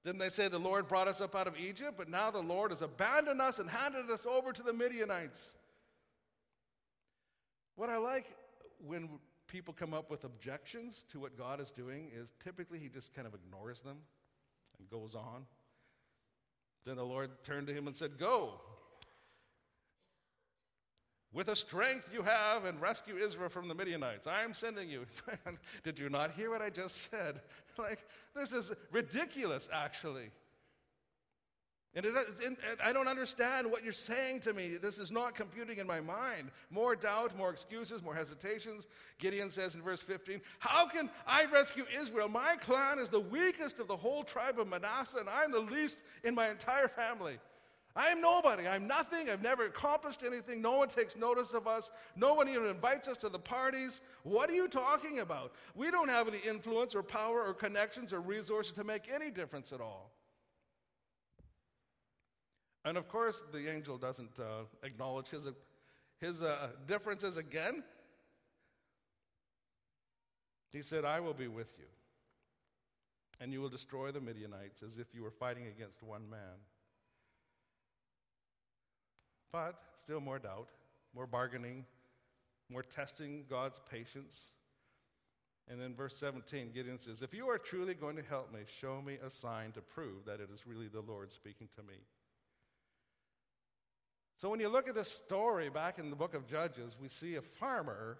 Didn't 0.04 0.18
they 0.18 0.28
say 0.28 0.48
the 0.48 0.58
Lord 0.58 0.86
brought 0.86 1.08
us 1.08 1.20
up 1.20 1.34
out 1.34 1.48
of 1.48 1.58
Egypt, 1.58 1.94
but 1.96 2.08
now 2.08 2.30
the 2.30 2.38
Lord 2.38 2.70
has 2.70 2.82
abandoned 2.82 3.40
us 3.40 3.58
and 3.58 3.68
handed 3.68 4.10
us 4.10 4.26
over 4.26 4.52
to 4.52 4.62
the 4.62 4.72
Midianites? 4.72 5.46
What 7.76 7.90
I 7.90 7.96
like 7.96 8.26
when 8.84 9.08
people 9.48 9.74
come 9.74 9.94
up 9.94 10.10
with 10.10 10.24
objections 10.24 11.04
to 11.10 11.20
what 11.20 11.36
God 11.36 11.60
is 11.60 11.70
doing 11.70 12.10
is 12.14 12.32
typically 12.42 12.78
he 12.78 12.88
just 12.88 13.14
kind 13.14 13.26
of 13.26 13.34
ignores 13.34 13.82
them 13.82 13.98
and 14.78 14.88
goes 14.88 15.14
on. 15.14 15.44
Then 16.84 16.96
the 16.96 17.04
Lord 17.04 17.30
turned 17.42 17.66
to 17.66 17.72
him 17.72 17.86
and 17.86 17.96
said, 17.96 18.18
Go, 18.18 18.60
with 21.36 21.48
a 21.48 21.54
strength 21.54 22.08
you 22.14 22.22
have 22.22 22.64
and 22.64 22.80
rescue 22.80 23.16
Israel 23.16 23.50
from 23.50 23.68
the 23.68 23.74
Midianites. 23.74 24.26
I 24.26 24.42
am 24.42 24.54
sending 24.54 24.88
you. 24.88 25.04
Did 25.84 25.98
you 25.98 26.08
not 26.08 26.30
hear 26.30 26.50
what 26.50 26.62
I 26.62 26.70
just 26.70 27.10
said? 27.10 27.40
Like, 27.78 28.06
this 28.34 28.54
is 28.54 28.72
ridiculous, 28.90 29.68
actually. 29.70 30.30
And 31.94 32.06
in, 32.06 32.56
I 32.82 32.90
don't 32.90 33.06
understand 33.06 33.70
what 33.70 33.84
you're 33.84 33.92
saying 33.92 34.40
to 34.40 34.54
me. 34.54 34.78
This 34.80 34.96
is 34.96 35.12
not 35.12 35.34
computing 35.34 35.76
in 35.76 35.86
my 35.86 36.00
mind. 36.00 36.52
More 36.70 36.96
doubt, 36.96 37.36
more 37.36 37.50
excuses, 37.50 38.02
more 38.02 38.14
hesitations. 38.14 38.86
Gideon 39.18 39.50
says 39.50 39.74
in 39.74 39.82
verse 39.82 40.00
15, 40.00 40.40
How 40.58 40.88
can 40.88 41.10
I 41.26 41.44
rescue 41.44 41.84
Israel? 42.00 42.30
My 42.30 42.56
clan 42.56 42.98
is 42.98 43.10
the 43.10 43.20
weakest 43.20 43.78
of 43.78 43.88
the 43.88 43.96
whole 43.96 44.24
tribe 44.24 44.58
of 44.58 44.68
Manasseh, 44.68 45.18
and 45.18 45.28
I'm 45.28 45.52
the 45.52 45.60
least 45.60 46.02
in 46.24 46.34
my 46.34 46.48
entire 46.48 46.88
family. 46.88 47.38
I'm 47.96 48.20
nobody. 48.20 48.68
I'm 48.68 48.86
nothing. 48.86 49.30
I've 49.30 49.42
never 49.42 49.64
accomplished 49.64 50.22
anything. 50.22 50.60
No 50.60 50.76
one 50.76 50.88
takes 50.88 51.16
notice 51.16 51.54
of 51.54 51.66
us. 51.66 51.90
No 52.14 52.34
one 52.34 52.46
even 52.46 52.66
invites 52.66 53.08
us 53.08 53.16
to 53.18 53.30
the 53.30 53.38
parties. 53.38 54.02
What 54.22 54.50
are 54.50 54.54
you 54.54 54.68
talking 54.68 55.20
about? 55.20 55.54
We 55.74 55.90
don't 55.90 56.08
have 56.08 56.28
any 56.28 56.38
influence 56.38 56.94
or 56.94 57.02
power 57.02 57.42
or 57.42 57.54
connections 57.54 58.12
or 58.12 58.20
resources 58.20 58.74
to 58.74 58.84
make 58.84 59.08
any 59.12 59.30
difference 59.30 59.72
at 59.72 59.80
all. 59.80 60.10
And 62.84 62.98
of 62.98 63.08
course, 63.08 63.42
the 63.50 63.68
angel 63.68 63.96
doesn't 63.96 64.38
uh, 64.38 64.64
acknowledge 64.82 65.28
his, 65.28 65.48
his 66.20 66.42
uh, 66.42 66.68
differences 66.86 67.38
again. 67.38 67.82
He 70.70 70.82
said, 70.82 71.06
I 71.06 71.18
will 71.20 71.34
be 71.34 71.48
with 71.48 71.72
you, 71.78 71.86
and 73.40 73.52
you 73.52 73.62
will 73.62 73.70
destroy 73.70 74.12
the 74.12 74.20
Midianites 74.20 74.82
as 74.82 74.98
if 74.98 75.14
you 75.14 75.22
were 75.22 75.30
fighting 75.30 75.66
against 75.66 76.02
one 76.02 76.28
man. 76.28 76.60
But 79.56 79.76
still 79.96 80.20
more 80.20 80.38
doubt, 80.38 80.68
more 81.14 81.26
bargaining, 81.26 81.86
more 82.68 82.82
testing 82.82 83.44
God's 83.48 83.80
patience. 83.90 84.48
And 85.66 85.80
in 85.80 85.94
verse 85.94 86.14
17, 86.18 86.72
Gideon 86.74 86.98
says, 86.98 87.22
If 87.22 87.32
you 87.32 87.48
are 87.48 87.56
truly 87.56 87.94
going 87.94 88.16
to 88.16 88.22
help 88.22 88.52
me, 88.52 88.60
show 88.82 89.00
me 89.00 89.16
a 89.24 89.30
sign 89.30 89.72
to 89.72 89.80
prove 89.80 90.26
that 90.26 90.40
it 90.40 90.50
is 90.52 90.66
really 90.66 90.88
the 90.88 91.00
Lord 91.00 91.32
speaking 91.32 91.68
to 91.74 91.82
me. 91.82 91.94
So 94.38 94.50
when 94.50 94.60
you 94.60 94.68
look 94.68 94.90
at 94.90 94.94
this 94.94 95.10
story 95.10 95.70
back 95.70 95.98
in 95.98 96.10
the 96.10 96.16
book 96.16 96.34
of 96.34 96.46
Judges, 96.46 96.94
we 97.00 97.08
see 97.08 97.36
a 97.36 97.40
farmer 97.40 98.18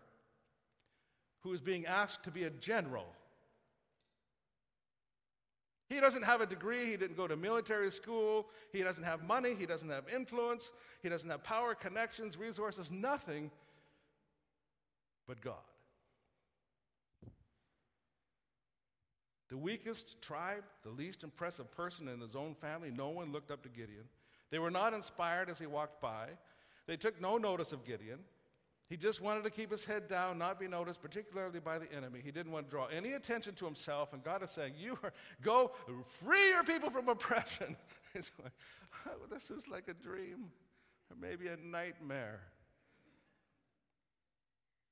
who 1.40 1.52
is 1.52 1.60
being 1.60 1.84
asked 1.84 2.24
to 2.24 2.30
be 2.30 2.44
a 2.44 2.50
general. 2.50 3.08
He 5.88 6.00
doesn't 6.00 6.24
have 6.24 6.40
a 6.40 6.46
degree, 6.46 6.86
he 6.86 6.96
didn't 6.96 7.16
go 7.16 7.28
to 7.28 7.36
military 7.36 7.92
school, 7.92 8.48
he 8.72 8.82
doesn't 8.82 9.04
have 9.04 9.22
money, 9.22 9.54
he 9.54 9.66
doesn't 9.66 9.88
have 9.88 10.08
influence, 10.08 10.70
he 11.02 11.08
doesn't 11.08 11.30
have 11.30 11.44
power, 11.44 11.74
connections, 11.74 12.36
resources, 12.36 12.90
nothing 12.90 13.50
but 15.28 15.40
God. 15.40 15.54
The 19.48 19.56
weakest 19.56 20.20
tribe, 20.20 20.64
the 20.82 20.90
least 20.90 21.22
impressive 21.22 21.70
person 21.70 22.08
in 22.08 22.20
his 22.20 22.34
own 22.34 22.54
family, 22.54 22.90
no 22.90 23.10
one 23.10 23.30
looked 23.30 23.52
up 23.52 23.62
to 23.62 23.68
Gideon. 23.68 24.04
They 24.50 24.58
were 24.58 24.72
not 24.72 24.92
inspired 24.92 25.48
as 25.48 25.58
he 25.58 25.66
walked 25.66 26.00
by. 26.00 26.30
They 26.86 26.96
took 26.96 27.20
no 27.20 27.38
notice 27.38 27.72
of 27.72 27.84
Gideon. 27.84 28.18
He 28.88 28.96
just 28.96 29.20
wanted 29.20 29.42
to 29.44 29.50
keep 29.50 29.72
his 29.72 29.84
head 29.84 30.08
down, 30.08 30.38
not 30.38 30.60
be 30.60 30.68
noticed, 30.68 31.02
particularly 31.02 31.58
by 31.58 31.78
the 31.78 31.92
enemy. 31.92 32.20
He 32.24 32.30
didn't 32.30 32.52
want 32.52 32.66
to 32.66 32.70
draw 32.70 32.86
any 32.86 33.12
attention 33.12 33.54
to 33.54 33.64
himself. 33.64 34.12
And 34.12 34.22
God 34.22 34.44
is 34.44 34.50
saying, 34.50 34.74
You 34.78 34.96
are, 35.02 35.12
go 35.42 35.72
free 36.24 36.50
your 36.50 36.62
people 36.62 36.90
from 36.90 37.08
oppression. 37.08 37.76
He's 38.12 38.30
going, 38.38 38.52
oh, 39.08 39.26
This 39.28 39.50
is 39.50 39.66
like 39.66 39.88
a 39.88 39.94
dream 39.94 40.50
or 41.10 41.16
maybe 41.20 41.48
a 41.48 41.56
nightmare. 41.56 42.40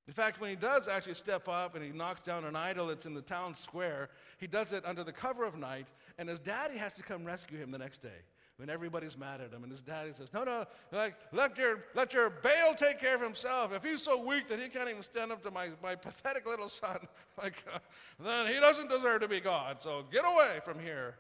In 0.06 0.12
fact, 0.12 0.40
when 0.40 0.50
he 0.50 0.56
does 0.56 0.87
actually 0.87 1.14
step 1.14 1.49
up 1.49 1.75
and 1.75 1.84
he 1.84 1.90
knocks 1.90 2.20
down 2.20 2.44
an 2.44 2.54
idol 2.54 2.88
that's 2.88 3.06
in 3.06 3.14
the 3.14 3.23
town 3.23 3.54
square, 3.54 4.11
he 4.38 4.46
does 4.46 4.73
it 4.73 4.84
under 4.84 5.02
the 5.02 5.12
cover 5.12 5.44
of 5.44 5.56
night, 5.56 5.87
and 6.18 6.28
his 6.28 6.38
daddy 6.38 6.76
has 6.76 6.92
to 6.94 7.02
come 7.02 7.25
rescue 7.25 7.56
him 7.56 7.70
the 7.70 7.78
next 7.78 7.99
day 8.02 8.20
when 8.58 8.68
everybody's 8.68 9.16
mad 9.16 9.40
at 9.40 9.50
him. 9.50 9.62
And 9.62 9.73
his 9.73 9.80
daddy 9.80 10.12
says, 10.12 10.32
No, 10.32 10.44
no, 10.44 10.66
like, 10.92 11.14
let 11.32 11.56
your, 11.56 11.84
let 11.94 12.12
your 12.12 12.30
Baal 12.30 12.75
take 12.75 13.00
care 13.00 13.14
of 13.14 13.23
himself. 13.23 13.73
If 13.73 13.82
he's 13.82 14.02
so 14.02 14.23
weak 14.23 14.46
that 14.49 14.61
he 14.61 14.68
can't 14.68 14.90
even 14.90 15.02
stand 15.02 15.32
up 15.32 15.42
to 15.42 15.50
my, 15.50 15.70
my 15.82 15.94
pathetic 15.94 16.46
little 16.46 16.68
son, 16.68 16.99
like, 17.42 17.64
uh, 17.73 17.78
then 18.23 18.46
he 18.46 18.61
doesn't 18.61 18.90
deserve 18.90 19.23
to 19.23 19.28
be 19.28 19.40
God. 19.40 19.78
So 19.80 20.04
get 20.12 20.25
away 20.25 20.61
from 20.64 20.78
here. 20.78 21.14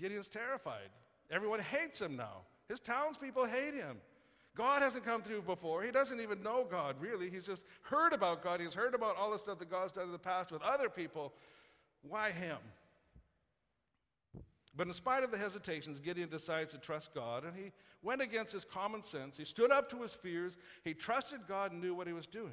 Gideon's 0.00 0.28
terrified. 0.28 0.88
Everyone 1.30 1.60
hates 1.60 2.00
him 2.00 2.16
now. 2.16 2.42
His 2.68 2.80
townspeople 2.80 3.46
hate 3.46 3.74
him. 3.74 3.98
God 4.56 4.82
hasn't 4.82 5.04
come 5.04 5.22
through 5.22 5.42
before. 5.42 5.82
He 5.82 5.90
doesn't 5.90 6.20
even 6.20 6.42
know 6.42 6.66
God, 6.70 6.96
really. 7.00 7.28
He's 7.28 7.46
just 7.46 7.64
heard 7.82 8.12
about 8.12 8.42
God. 8.42 8.60
He's 8.60 8.74
heard 8.74 8.94
about 8.94 9.16
all 9.16 9.32
the 9.32 9.38
stuff 9.38 9.58
that 9.58 9.70
God's 9.70 9.92
done 9.92 10.06
in 10.06 10.12
the 10.12 10.18
past 10.18 10.52
with 10.52 10.62
other 10.62 10.88
people. 10.88 11.32
Why 12.02 12.30
him? 12.30 12.58
But 14.76 14.86
in 14.86 14.92
spite 14.92 15.24
of 15.24 15.30
the 15.30 15.38
hesitations, 15.38 16.00
Gideon 16.00 16.28
decides 16.28 16.72
to 16.72 16.78
trust 16.78 17.14
God, 17.14 17.44
and 17.44 17.56
he 17.56 17.72
went 18.02 18.20
against 18.20 18.52
his 18.52 18.64
common 18.64 19.02
sense. 19.02 19.36
He 19.36 19.44
stood 19.44 19.70
up 19.70 19.88
to 19.90 20.02
his 20.02 20.12
fears. 20.12 20.56
He 20.84 20.94
trusted 20.94 21.40
God 21.48 21.72
and 21.72 21.80
knew 21.80 21.94
what 21.94 22.06
he 22.06 22.12
was 22.12 22.26
doing. 22.26 22.52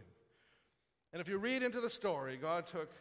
And 1.13 1.22
if 1.22 1.27
you 1.27 1.38
read 1.38 1.63
into 1.63 1.81
the 1.81 1.89
story, 1.89 2.38
God 2.38 2.67
took 2.67 2.91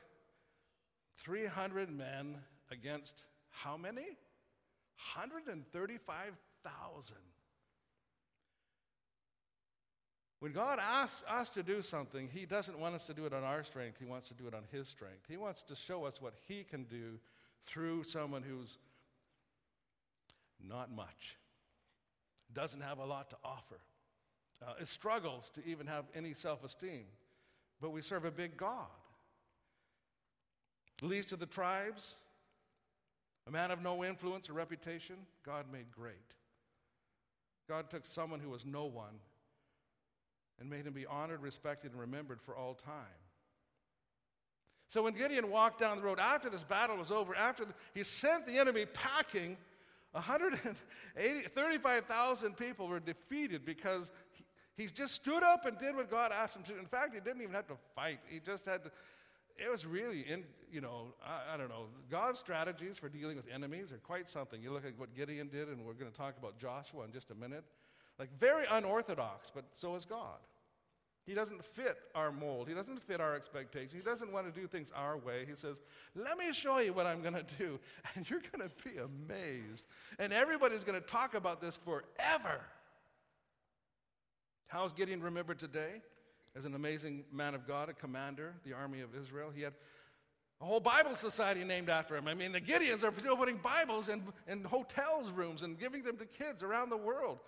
300 1.23 1.91
men 1.91 2.39
against 2.71 3.25
how 3.51 3.77
many? 3.77 4.17
135,000. 5.15 7.17
When 10.41 10.53
God 10.53 10.79
asks 10.81 11.23
us 11.29 11.51
to 11.51 11.63
do 11.63 11.83
something, 11.83 12.29
He 12.33 12.47
doesn't 12.47 12.79
want 12.79 12.95
us 12.95 13.07
to 13.07 13.15
do 13.15 13.27
it 13.27 13.35
on 13.35 13.45
our 13.45 13.63
strength. 13.63 13.99
He 13.99 14.07
wants 14.07 14.29
to 14.29 14.35
do 14.35 14.49
it 14.49 14.55
on 14.55 14.63
His 14.73 14.89
strength. 14.89 15.27
He 15.29 15.37
wants 15.37 15.63
to 15.65 15.77
show 15.77 16.07
us 16.07 16.21
what 16.21 16.33
He 16.49 16.65
can 16.65 16.85
do 16.85 17.19
through 17.67 18.05
someone 18.05 18.43
who's 18.43 18.79
not 20.67 20.91
much, 20.91 21.37
doesn't 22.55 22.81
have 22.81 22.99
a 22.99 23.05
lot 23.05 23.31
to 23.31 23.37
offer, 23.45 23.81
uh, 24.67 24.83
struggles 24.85 25.51
to 25.51 25.65
even 25.67 25.87
have 25.87 26.07
any 26.15 26.33
self 26.33 26.65
esteem. 26.65 27.05
But 27.81 27.91
we 27.91 28.01
serve 28.01 28.25
a 28.25 28.31
big 28.31 28.57
God. 28.57 28.87
Least 31.03 31.33
of 31.33 31.39
the 31.39 31.47
tribes, 31.47 32.15
a 33.47 33.51
man 33.51 33.71
of 33.71 33.83
no 33.83 34.05
influence 34.05 34.49
or 34.49 34.55
reputation, 34.55 35.17
God 35.45 35.67
made 35.71 35.91
great. 35.91 36.15
God 37.69 37.91
took 37.91 38.05
someone 38.05 38.41
who 38.41 38.51
was 38.51 38.67
no 38.67 38.85
one 38.85 39.19
and 40.61 40.71
made 40.71 40.87
him 40.87 40.93
be 40.93 41.07
honored, 41.07 41.43
respected, 41.43 41.93
and 41.93 42.01
remembered 42.01 42.41
for 42.41 42.55
all 42.55 42.75
time. 42.75 43.19
So 44.91 45.03
when 45.03 45.15
Gideon 45.15 45.51
walked 45.51 45.81
down 45.81 45.97
the 45.97 46.03
road 46.03 46.19
after 46.19 46.51
this 46.51 46.65
battle 46.65 46.97
was 46.97 47.11
over, 47.11 47.35
after 47.35 47.65
the, 47.65 47.73
he 47.95 48.03
sent 48.03 48.47
the 48.47 48.59
enemy 48.59 48.85
packing, 48.87 49.57
135,000 50.13 52.57
people 52.57 52.89
were 52.89 52.99
defeated 52.99 53.65
because 53.65 54.11
he, 54.77 54.87
just 54.87 55.15
stood 55.15 55.45
up 55.45 55.67
and 55.67 55.79
did 55.79 55.95
what 55.95 56.11
God 56.11 56.33
asked 56.33 56.57
him 56.57 56.65
to. 56.65 56.73
Do. 56.73 56.79
In 56.79 56.87
fact, 56.87 57.15
he 57.15 57.21
didn't 57.21 57.43
even 57.43 57.55
have 57.55 57.69
to 57.69 57.77
fight. 57.95 58.19
He 58.29 58.41
just 58.41 58.67
had 58.67 58.83
to. 58.85 58.91
It 59.57 59.71
was 59.71 59.87
really, 59.87 60.23
in, 60.23 60.43
you 60.73 60.81
know, 60.81 61.15
I, 61.25 61.55
I 61.55 61.57
don't 61.57 61.69
know. 61.69 61.87
God's 62.11 62.41
strategies 62.41 62.99
for 62.99 63.09
dealing 63.11 63.37
with 63.37 63.47
enemies 63.53 63.93
are 63.93 63.99
quite 63.99 64.29
something. 64.29 64.61
You 64.63 64.73
look 64.73 64.85
at 64.87 64.99
what 64.99 65.15
Gideon 65.15 65.49
did, 65.49 65.69
and 65.69 65.85
we're 65.85 65.93
going 65.93 66.11
to 66.11 66.17
talk 66.17 66.37
about 66.39 66.59
Joshua 66.59 67.05
in 67.05 67.13
just 67.13 67.31
a 67.31 67.35
minute. 67.35 67.63
Like, 68.19 68.31
very 68.41 68.65
unorthodox, 68.71 69.53
but 69.55 69.65
so 69.71 69.95
is 69.95 70.05
God. 70.05 70.41
He 71.31 71.37
doesn't 71.37 71.65
fit 71.65 71.97
our 72.13 72.33
mold. 72.33 72.67
He 72.67 72.75
doesn't 72.75 73.01
fit 73.05 73.21
our 73.21 73.37
expectations. 73.37 73.93
He 73.93 74.01
doesn't 74.01 74.33
want 74.33 74.53
to 74.53 74.61
do 74.61 74.67
things 74.67 74.91
our 74.97 75.17
way. 75.17 75.47
He 75.49 75.55
says, 75.55 75.81
Let 76.17 76.37
me 76.37 76.53
show 76.53 76.81
you 76.81 76.93
what 76.93 77.07
I'm 77.07 77.23
going 77.23 77.35
to 77.35 77.47
do. 77.57 77.79
And 78.17 78.29
you're 78.29 78.43
going 78.53 78.69
to 78.69 78.85
be 78.85 78.97
amazed. 78.99 79.87
And 80.19 80.33
everybody's 80.33 80.83
going 80.83 81.01
to 81.01 81.07
talk 81.07 81.35
about 81.35 81.61
this 81.61 81.77
forever. 81.77 82.61
How 84.67 84.85
is 84.85 84.93
Gideon 84.93 85.23
remembered 85.23 85.61
today? 85.61 86.03
As 86.57 86.65
an 86.65 86.75
amazing 86.75 87.23
man 87.33 87.55
of 87.55 87.65
God, 87.65 87.89
a 87.89 87.93
commander, 87.93 88.55
the 88.65 88.73
army 88.73 89.01
of 89.01 89.15
Israel. 89.15 89.53
He 89.55 89.63
had 89.63 89.75
a 90.61 90.65
whole 90.65 90.81
Bible 90.81 91.15
society 91.15 91.63
named 91.63 91.89
after 91.89 92.17
him. 92.17 92.27
I 92.27 92.35
mean, 92.35 92.51
the 92.51 92.61
Gideons 92.61 93.05
are 93.05 93.13
still 93.21 93.37
putting 93.37 93.59
Bibles 93.59 94.09
in, 94.09 94.25
in 94.49 94.65
hotels 94.65 95.31
rooms 95.31 95.63
and 95.63 95.79
giving 95.79 96.03
them 96.03 96.17
to 96.17 96.25
kids 96.25 96.65
around 96.65 96.91
the 96.91 96.97
world 96.97 97.39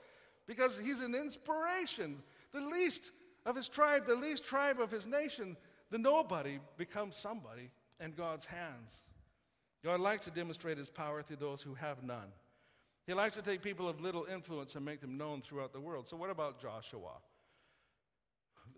because 0.46 0.78
he's 0.78 1.00
an 1.00 1.16
inspiration. 1.16 2.22
The 2.52 2.60
least 2.60 3.10
of 3.44 3.56
his 3.56 3.68
tribe, 3.68 4.06
the 4.06 4.14
least 4.14 4.44
tribe 4.44 4.80
of 4.80 4.90
his 4.90 5.06
nation, 5.06 5.56
the 5.90 5.98
nobody 5.98 6.58
becomes 6.76 7.16
somebody 7.16 7.70
in 8.00 8.12
God's 8.12 8.44
hands. 8.44 9.02
God 9.84 10.00
likes 10.00 10.24
to 10.26 10.30
demonstrate 10.30 10.78
his 10.78 10.90
power 10.90 11.22
through 11.22 11.36
those 11.36 11.60
who 11.60 11.74
have 11.74 12.02
none. 12.02 12.28
He 13.06 13.14
likes 13.14 13.34
to 13.34 13.42
take 13.42 13.62
people 13.62 13.88
of 13.88 14.00
little 14.00 14.26
influence 14.32 14.76
and 14.76 14.84
make 14.84 15.00
them 15.00 15.18
known 15.18 15.42
throughout 15.42 15.72
the 15.72 15.80
world. 15.80 16.08
So, 16.08 16.16
what 16.16 16.30
about 16.30 16.60
Joshua? 16.60 17.14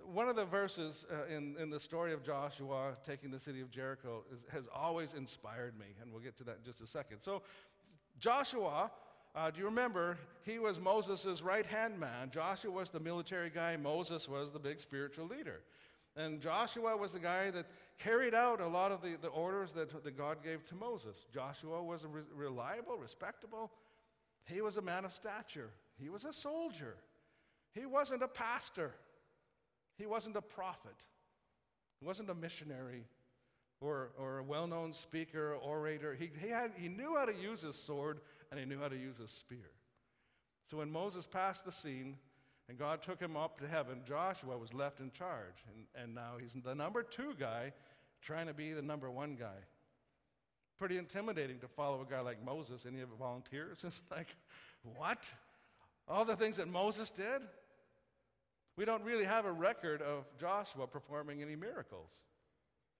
One 0.02 0.28
of 0.28 0.37
the 0.37 0.47
verses 0.47 1.04
uh, 1.11 1.33
in, 1.33 1.56
in 1.61 1.68
the 1.68 1.78
story 1.78 2.12
of 2.14 2.25
Joshua 2.25 2.97
taking 3.06 3.30
the 3.30 3.38
city 3.38 3.61
of 3.61 3.71
Jericho 3.71 4.25
is, 4.33 4.40
has 4.50 4.64
always 4.75 5.12
inspired 5.12 5.78
me, 5.78 5.87
and 6.00 6.11
we'll 6.11 6.23
get 6.23 6.37
to 6.38 6.44
that 6.44 6.56
in 6.59 6.64
just 6.64 6.80
a 6.80 6.87
second. 6.87 7.18
So, 7.21 7.42
Joshua 8.18 8.90
uh, 9.35 9.50
do 9.50 9.59
you 9.59 9.67
remember? 9.67 10.17
He 10.45 10.59
was 10.59 10.79
Moses' 10.79 11.43
right 11.43 11.67
hand 11.67 11.99
man. 11.99 12.31
Joshua 12.31 12.71
was 12.71 12.91
the 12.91 13.00
military 13.00 13.50
guy. 13.50 13.76
Moses 13.76 14.29
was 14.29 14.50
the 14.53 14.59
big 14.59 14.81
spiritual 14.81 15.26
leader. 15.26 15.61
And 16.17 16.41
Joshua 16.41 16.97
was 16.97 17.12
the 17.12 17.19
guy 17.19 17.50
that 17.50 17.67
carried 17.99 18.35
out 18.35 18.61
a 18.61 18.69
lot 18.69 18.93
of 18.93 19.03
the, 19.03 19.17
the 19.21 19.29
orders 19.29 19.73
that, 19.73 20.05
that 20.05 20.17
God 20.17 20.45
gave 20.45 20.64
to 20.69 20.75
Moses. 20.76 21.26
Joshua 21.33 21.83
was 21.83 22.05
a 22.05 22.09
re- 22.09 22.23
reliable, 22.33 22.97
respectable. 22.97 23.73
He 24.47 24.61
was 24.61 24.76
a 24.76 24.83
man 24.83 25.05
of 25.05 25.12
stature. 25.12 25.71
He 25.99 26.09
was 26.09 26.25
a 26.25 26.33
soldier. 26.33 26.97
He 27.73 27.87
wasn't 27.87 28.23
a 28.23 28.29
pastor. 28.29 28.93
He 29.99 30.07
wasn't 30.07 30.37
a 30.37 30.43
prophet. 30.43 30.95
He 31.99 32.07
wasn't 32.07 32.31
a 32.31 32.35
missionary 32.35 33.05
or, 33.81 34.11
or 34.19 34.38
a 34.38 34.43
well 34.43 34.66
known 34.66 34.93
speaker, 34.93 35.54
orator. 35.54 36.14
He, 36.14 36.31
he, 36.40 36.49
had, 36.49 36.73
he 36.76 36.88
knew 36.88 37.16
how 37.16 37.25
to 37.25 37.35
use 37.35 37.61
his 37.61 37.76
sword 37.76 38.21
and 38.50 38.59
he 38.59 38.66
knew 38.66 38.81
how 38.81 38.88
to 38.88 38.97
use 38.97 39.19
his 39.19 39.31
spear. 39.31 39.71
So 40.71 40.78
when 40.78 40.90
Moses 40.90 41.26
passed 41.26 41.64
the 41.64 41.73
scene 41.73 42.16
and 42.69 42.78
God 42.78 43.02
took 43.02 43.21
him 43.21 43.37
up 43.37 43.59
to 43.61 43.69
heaven, 43.69 44.00
Joshua 44.07 44.57
was 44.57 44.73
left 44.73 45.00
in 45.00 45.11
charge. 45.11 45.64
And, 45.69 46.02
and 46.02 46.14
now 46.14 46.35
he's 46.40 46.57
the 46.62 46.75
number 46.75 47.02
two 47.02 47.35
guy 47.38 47.73
trying 48.23 48.47
to 48.47 48.54
be 48.54 48.73
the 48.73 48.83
number 48.83 49.11
one 49.11 49.35
guy. 49.35 49.59
Pretty 50.78 50.99
intimidating 50.99 51.59
to 51.61 51.69
follow 51.69 52.00
a 52.00 52.11
guy 52.11 52.21
like 52.21 52.45
Moses. 52.45 52.87
Any 52.88 53.00
of 53.00 53.11
the 53.11 53.16
volunteers? 53.16 53.78
It's 53.85 54.00
like, 54.11 54.28
what? 54.97 55.31
All 56.09 56.25
the 56.25 56.37
things 56.37 56.57
that 56.57 56.69
Moses 56.69 57.11
did? 57.11 57.43
We 58.76 58.85
don't 58.85 59.04
really 59.04 59.25
have 59.25 59.45
a 59.45 59.52
record 59.52 60.02
of 60.02 60.25
Joshua 60.38 60.87
performing 60.87 61.43
any 61.43 61.54
miracles 61.54 62.11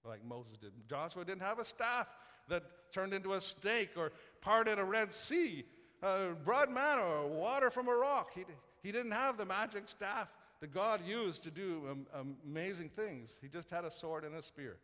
like 0.05 0.23
Moses 0.25 0.57
did. 0.57 0.71
Joshua 0.89 1.25
didn't 1.25 1.41
have 1.41 1.59
a 1.59 1.65
staff 1.65 2.07
that 2.47 2.63
turned 2.93 3.13
into 3.13 3.33
a 3.33 3.41
snake 3.41 3.91
or 3.97 4.11
parted 4.41 4.79
a 4.79 4.83
Red 4.83 5.13
Sea, 5.13 5.65
uh, 6.03 6.29
broad 6.43 6.69
manna, 6.69 7.01
or 7.01 7.27
water 7.27 7.69
from 7.69 7.87
a 7.87 7.95
rock. 7.95 8.31
He, 8.33 8.43
he 8.83 8.91
didn't 8.91 9.11
have 9.11 9.37
the 9.37 9.45
magic 9.45 9.89
staff 9.89 10.27
that 10.61 10.73
God 10.73 11.01
used 11.05 11.43
to 11.43 11.51
do 11.51 12.05
um, 12.13 12.35
amazing 12.45 12.89
things. 12.89 13.35
He 13.41 13.47
just 13.47 13.69
had 13.69 13.85
a 13.85 13.91
sword 13.91 14.23
and 14.23 14.35
a 14.35 14.41
spear 14.41 14.77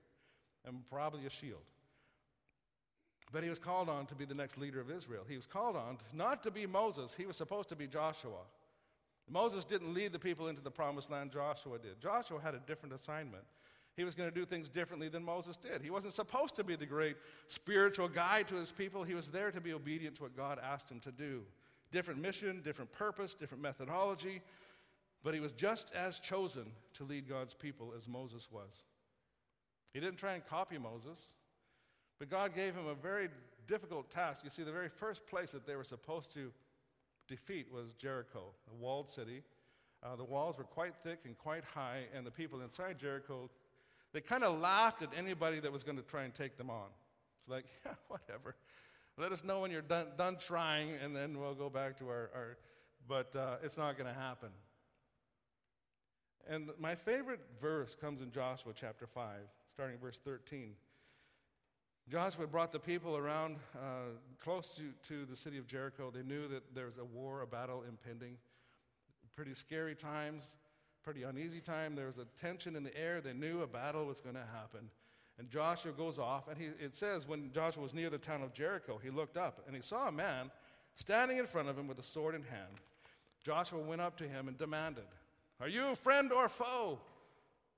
and 0.65 0.87
probably 0.89 1.25
a 1.25 1.29
shield. 1.29 1.61
But 3.31 3.43
he 3.43 3.49
was 3.49 3.59
called 3.59 3.87
on 3.87 4.05
to 4.07 4.15
be 4.15 4.25
the 4.25 4.33
next 4.33 4.57
leader 4.57 4.81
of 4.81 4.91
Israel. 4.91 5.23
He 5.27 5.37
was 5.37 5.47
called 5.47 5.75
on 5.75 5.97
not 6.13 6.43
to 6.43 6.51
be 6.51 6.65
Moses, 6.65 7.13
he 7.17 7.25
was 7.25 7.37
supposed 7.37 7.69
to 7.69 7.75
be 7.75 7.87
Joshua. 7.87 8.41
Moses 9.29 9.63
didn't 9.63 9.93
lead 9.93 10.11
the 10.11 10.19
people 10.19 10.49
into 10.49 10.61
the 10.61 10.71
promised 10.71 11.09
land, 11.09 11.31
Joshua 11.31 11.77
did. 11.79 12.01
Joshua 12.01 12.41
had 12.41 12.53
a 12.53 12.59
different 12.59 12.93
assignment. 12.93 13.43
He 13.98 14.03
was 14.03 14.15
going 14.15 14.29
to 14.29 14.36
do 14.36 14.45
things 14.45 14.69
differently 14.69 15.10
than 15.10 15.24
Moses 15.24 15.57
did. 15.57 15.81
He 15.81 15.89
wasn't 15.89 16.13
supposed 16.13 16.55
to 16.55 16.63
be 16.63 16.75
the 16.75 16.86
great 16.86 17.17
spiritual 17.48 18.07
guide 18.07 18.48
to 18.48 18.55
his 18.55 18.71
people. 18.71 19.03
He 19.03 19.13
was 19.13 19.29
there 19.29 19.51
to 19.51 19.60
be 19.60 19.74
obedient 19.74 20.15
to 20.15 20.24
what 20.24 20.36
God 20.36 20.60
asked 20.63 20.89
him 20.89 21.00
to 21.01 21.12
do. 21.12 21.41
Different 21.91 22.21
mission, 22.21 22.62
different 22.63 22.91
purpose, 22.93 23.33
different 23.33 23.62
methodology, 23.62 24.41
but 25.24 25.33
he 25.33 25.39
was 25.41 25.51
just 25.51 25.91
as 25.93 26.19
chosen 26.19 26.65
to 26.93 27.03
lead 27.03 27.27
God's 27.27 27.53
people 27.53 27.93
as 27.98 28.07
Moses 28.07 28.48
was. 28.50 28.71
He 29.93 30.00
didn't 30.00 30.17
try 30.17 30.36
and 30.36 30.45
copy 30.45 30.77
Moses, 30.77 31.33
but 32.17 32.29
God 32.29 32.55
gave 32.55 32.74
him 32.74 32.88
a 32.88 32.95
very 32.95 33.27
difficult 33.67 34.10
task. 34.10 34.41
You 34.43 34.50
see, 34.50 34.63
the 34.63 34.71
very 34.71 34.89
first 34.89 35.25
place 35.27 35.51
that 35.51 35.67
they 35.67 35.75
were 35.75 35.83
supposed 35.83 36.33
to 36.33 36.51
defeat 37.27 37.67
was 37.71 37.93
Jericho, 37.93 38.53
a 38.71 38.75
walled 38.81 39.10
city. 39.10 39.43
Uh, 40.01 40.15
the 40.15 40.24
walls 40.24 40.57
were 40.57 40.63
quite 40.63 40.93
thick 41.03 41.19
and 41.25 41.38
quite 41.38 41.63
high, 41.63 42.03
and 42.15 42.25
the 42.25 42.31
people 42.31 42.62
inside 42.62 42.98
Jericho, 42.98 43.50
they 44.13 44.21
kind 44.21 44.43
of 44.43 44.59
laughed 44.59 45.01
at 45.01 45.09
anybody 45.17 45.59
that 45.59 45.71
was 45.71 45.83
going 45.83 45.97
to 45.97 46.03
try 46.03 46.23
and 46.23 46.33
take 46.33 46.57
them 46.57 46.69
on. 46.69 46.87
It's 47.39 47.49
like, 47.49 47.65
yeah, 47.85 47.93
whatever. 48.07 48.55
Let 49.17 49.31
us 49.31 49.43
know 49.43 49.61
when 49.61 49.71
you're 49.71 49.81
done, 49.81 50.07
done 50.17 50.37
trying, 50.37 50.91
and 51.03 51.15
then 51.15 51.39
we'll 51.39 51.55
go 51.55 51.69
back 51.69 51.97
to 51.99 52.07
our. 52.07 52.29
our 52.33 52.57
but 53.07 53.35
uh, 53.35 53.55
it's 53.63 53.77
not 53.77 53.97
going 53.97 54.07
to 54.13 54.19
happen. 54.19 54.49
And 56.47 56.69
my 56.79 56.95
favorite 56.95 57.41
verse 57.59 57.95
comes 57.99 58.21
in 58.21 58.31
Joshua 58.31 58.73
chapter 58.75 59.07
5 59.07 59.39
starting 59.73 59.97
verse 59.99 60.19
13. 60.23 60.73
Joshua 62.09 62.45
brought 62.45 62.71
the 62.71 62.79
people 62.79 63.15
around 63.15 63.57
uh, 63.75 64.11
close 64.43 64.67
to, 64.75 64.91
to 65.07 65.25
the 65.25 65.35
city 65.35 65.57
of 65.57 65.65
Jericho. 65.65 66.11
They 66.13 66.23
knew 66.23 66.47
that 66.49 66.75
there 66.75 66.85
was 66.85 66.97
a 66.97 67.05
war, 67.05 67.41
a 67.41 67.47
battle 67.47 67.83
impending. 67.87 68.37
Pretty 69.35 69.53
scary 69.53 69.95
times, 69.95 70.55
pretty 71.03 71.24
uneasy 71.24 71.60
time. 71.60 71.96
There 71.96 72.08
was 72.08 72.17
a 72.17 72.25
tension 72.39 72.75
in 72.75 72.84
the 72.84 72.96
air. 72.96 73.22
They 73.22 73.34
knew 73.34 73.62
a 73.62 73.67
battle 73.67 74.05
was 74.05 74.20
going 74.20 74.36
to 74.36 74.46
happen. 74.53 74.89
And 75.39 75.50
Joshua 75.50 75.91
goes 75.91 76.20
off, 76.20 76.48
and 76.48 76.58
he, 76.58 76.65
it 76.84 76.96
says 76.96 77.27
when 77.27 77.51
Joshua 77.51 77.81
was 77.81 77.93
near 77.93 78.10
the 78.10 78.17
town 78.17 78.43
of 78.43 78.53
Jericho, 78.53 79.00
he 79.01 79.10
looked 79.10 79.38
up 79.38 79.63
and 79.65 79.75
he 79.75 79.81
saw 79.81 80.08
a 80.08 80.12
man 80.12 80.51
standing 80.96 81.38
in 81.38 81.48
front 81.48 81.70
of 81.70 81.77
him 81.77 81.88
with 81.88 81.98
a 81.98 82.03
sword 82.03 82.36
in 82.36 82.43
hand. 82.43 82.79
Joshua 83.43 83.79
went 83.79 84.01
up 84.01 84.17
to 84.17 84.27
him 84.27 84.48
and 84.48 84.58
demanded, 84.58 85.07
Are 85.59 85.68
you 85.68 85.96
friend 85.96 86.31
or 86.31 86.48
foe? 86.48 87.00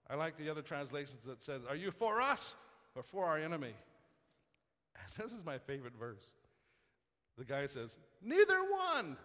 I 0.10 0.16
like 0.16 0.38
the 0.38 0.50
other 0.50 0.62
translations 0.62 1.22
that 1.26 1.42
says, 1.42 1.62
Are 1.70 1.76
you 1.76 1.92
for 1.92 2.22
us 2.22 2.54
or 2.96 3.04
for 3.04 3.26
our 3.26 3.38
enemy? 3.38 3.74
And 4.96 5.06
this 5.26 5.32
is 5.32 5.46
my 5.46 5.58
favorite 5.60 5.96
verse. 5.98 6.32
The 7.38 7.46
guy 7.46 7.66
says, 7.68 7.98
Neither 8.22 8.60
one. 8.62 9.18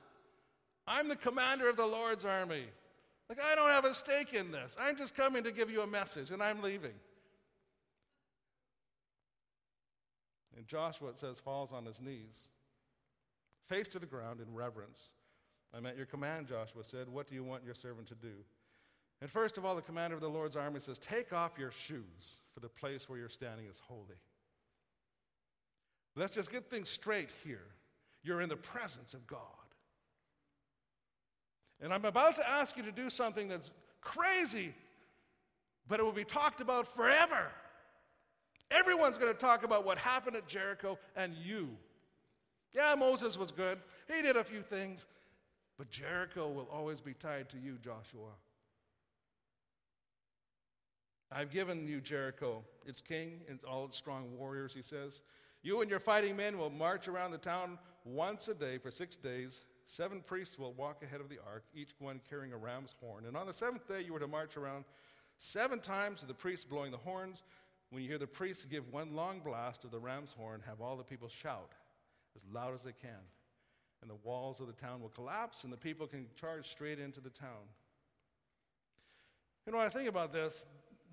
I'm 0.87 1.09
the 1.09 1.17
commander 1.17 1.69
of 1.69 1.77
the 1.77 1.87
Lord's 1.87 2.25
army. 2.25 2.65
Like, 3.29 3.41
I 3.41 3.55
don't 3.55 3.71
have 3.71 3.85
a 3.85 3.95
stake 3.95 4.33
in 4.33 4.51
this. 4.51 4.77
I'm 4.81 4.97
just 4.97 5.15
coming 5.15 5.45
to 5.45 5.53
give 5.53 5.71
you 5.71 5.83
a 5.83 5.87
message, 5.87 6.31
and 6.31 6.43
I'm 6.43 6.63
leaving. 6.63 6.95
And 10.57 10.67
Joshua, 10.67 11.11
it 11.11 11.19
says, 11.19 11.39
falls 11.39 11.73
on 11.73 11.85
his 11.85 12.01
knees, 12.01 12.49
face 13.69 13.87
to 13.89 13.99
the 13.99 14.07
ground 14.07 14.41
in 14.41 14.53
reverence. 14.55 15.11
I'm 15.75 15.85
at 15.85 15.97
your 15.97 16.07
command, 16.07 16.49
Joshua 16.49 16.83
said. 16.83 17.09
What 17.09 17.29
do 17.29 17.35
you 17.35 17.45
want 17.45 17.65
your 17.65 17.75
servant 17.75 18.09
to 18.09 18.15
do? 18.15 18.33
And 19.21 19.31
first 19.31 19.59
of 19.59 19.65
all, 19.65 19.77
the 19.77 19.83
commander 19.83 20.15
of 20.15 20.23
the 20.23 20.29
Lord's 20.29 20.57
army 20.57 20.81
says, 20.81 20.99
Take 20.99 21.33
off 21.33 21.59
your 21.59 21.71
shoes, 21.71 22.39
for 22.55 22.61
the 22.61 22.69
place 22.69 23.09
where 23.09 23.19
you're 23.19 23.29
standing 23.29 23.67
is 23.67 23.81
holy. 23.87 24.17
Let's 26.17 26.35
just 26.35 26.51
get 26.51 26.71
things 26.71 26.89
straight 26.89 27.33
here. 27.45 27.67
You're 28.23 28.41
in 28.41 28.49
the 28.49 28.57
presence 28.57 29.15
of 29.15 29.27
God. 29.27 29.39
And 31.81 31.93
I'm 31.93 32.05
about 32.05 32.37
to 32.37 32.49
ask 32.49 32.77
you 32.77 32.83
to 32.85 32.93
do 32.93 33.09
something 33.09 33.49
that's 33.49 33.71
crazy, 34.01 34.75
but 35.87 36.01
it 36.01 36.03
will 36.03 36.13
be 36.13 36.25
talked 36.25 36.61
about 36.61 36.89
forever. 36.95 37.49
Everyone's 38.71 39.17
going 39.17 39.33
to 39.33 39.39
talk 39.39 39.65
about 39.65 39.87
what 39.87 39.99
happened 39.99 40.37
at 40.37 40.47
Jericho 40.47 40.99
and 41.17 41.35
you. 41.35 41.69
Yeah, 42.75 42.95
Moses 42.97 43.39
was 43.39 43.51
good. 43.51 43.79
He 44.15 44.23
did 44.23 44.37
a 44.37 44.45
few 44.45 44.63
things, 44.63 45.07
but 45.79 45.91
Jericho 45.91 46.49
will 46.49 46.69
always 46.73 47.01
be 47.01 47.15
tied 47.15 47.49
to 47.51 47.57
you, 47.59 47.79
Joshua. 47.83 48.31
I've 51.31 51.51
given 51.51 51.87
you 51.87 52.01
Jericho, 52.01 52.63
its 52.87 53.01
king, 53.01 53.41
and 53.49 53.59
all 53.69 53.85
its 53.85 53.97
strong 53.97 54.37
warriors, 54.37 54.73
he 54.75 54.83
says. 54.83 55.21
You 55.63 55.81
and 55.81 55.91
your 55.91 56.01
fighting 56.01 56.37
men 56.37 56.59
will 56.59 56.71
march 56.71 57.09
around 57.09 57.33
the 57.33 57.39
town 57.39 57.79
once 58.05 58.49
a 58.49 58.55
day 58.55 58.79
for 58.79 58.91
six 58.91 59.17
days. 59.17 59.59
Seven 59.91 60.21
priests 60.21 60.59
will 60.59 60.75
walk 60.75 61.03
ahead 61.03 61.23
of 61.23 61.31
the 61.31 61.39
ark, 61.51 61.65
each 61.75 61.93
one 61.99 62.21
carrying 62.29 62.53
a 62.53 62.59
ram's 62.59 62.95
horn. 63.01 63.25
And 63.25 63.35
on 63.35 63.47
the 63.47 63.55
seventh 63.55 63.89
day, 63.89 64.03
you 64.03 64.15
are 64.15 64.19
to 64.19 64.29
march 64.29 64.59
around 64.59 64.85
seven 65.39 65.81
times 65.81 66.21
to 66.21 66.27
the 66.27 66.35
priests 66.35 66.67
blowing 66.67 66.91
the 66.91 66.99
horns. 66.99 67.43
When 67.89 68.03
you 68.03 68.09
hear 68.09 68.19
the 68.19 68.27
priests 68.27 68.67
give 68.67 68.93
one 68.93 69.17
long 69.17 69.41
blast 69.41 69.85
of 69.85 69.91
the 69.91 69.99
ram's 69.99 70.35
horn, 70.35 70.61
have 70.67 70.83
all 70.83 70.99
the 70.99 71.05
people 71.05 71.29
shout 71.29 71.73
as 72.37 72.43
loud 72.53 72.75
as 72.75 72.83
they 72.83 72.93
can. 72.93 73.19
And 74.03 74.11
the 74.11 74.19
walls 74.25 74.61
of 74.61 74.67
the 74.67 74.75
town 74.75 75.01
will 75.01 75.09
collapse, 75.09 75.65
and 75.65 75.73
the 75.73 75.79
people 75.79 76.07
can 76.07 76.27
charge 76.39 76.69
straight 76.69 76.99
into 76.99 77.23
the 77.23 77.31
town. 77.31 77.65
You 79.65 79.73
know, 79.73 79.79
when 79.79 79.87
I 79.87 79.91
think 79.91 80.09
about 80.09 80.35
this, 80.35 80.67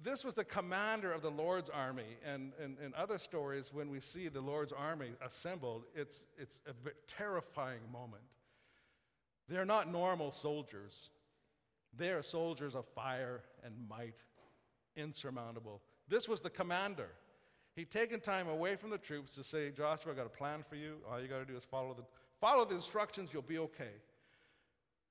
this 0.04 0.26
was 0.26 0.34
the 0.34 0.44
commander 0.44 1.14
of 1.14 1.22
the 1.22 1.32
Lord's 1.32 1.70
army. 1.70 2.18
And 2.26 2.52
in 2.62 2.94
other 2.98 3.20
stories, 3.20 3.72
when 3.74 3.90
we 3.90 4.02
see 4.02 4.28
the 4.28 4.42
Lord's 4.42 4.74
army 4.74 5.12
assembled, 5.26 5.86
it's, 5.96 6.26
it's 6.38 6.60
a 6.68 6.74
terrifying 7.08 7.80
moment. 7.90 8.35
They're 9.48 9.66
not 9.66 9.92
normal 9.92 10.32
soldiers, 10.32 11.10
they 11.98 12.10
are 12.10 12.22
soldiers 12.22 12.76
of 12.76 12.86
fire 12.88 13.42
and 13.64 13.74
might, 13.88 14.18
insurmountable. 14.96 15.82
This 16.08 16.28
was 16.28 16.42
the 16.42 16.50
commander. 16.50 17.10
He'd 17.76 17.92
taken 17.92 18.22
time 18.22 18.48
away 18.48 18.76
from 18.76 18.90
the 18.90 18.98
troops 18.98 19.36
to 19.36 19.44
say, 19.44 19.70
Joshua, 19.72 20.14
I 20.14 20.16
got 20.16 20.26
a 20.26 20.30
plan 20.30 20.64
for 20.68 20.76
you. 20.76 20.96
All 21.10 21.20
you 21.20 21.28
got 21.28 21.40
to 21.40 21.46
do 21.46 21.58
is 21.58 21.64
follow 21.64 21.94
the, 21.94 22.04
follow 22.40 22.64
the 22.64 22.76
instructions, 22.76 23.32
you'll 23.34 23.42
be 23.42 23.58
okay. 23.58 23.92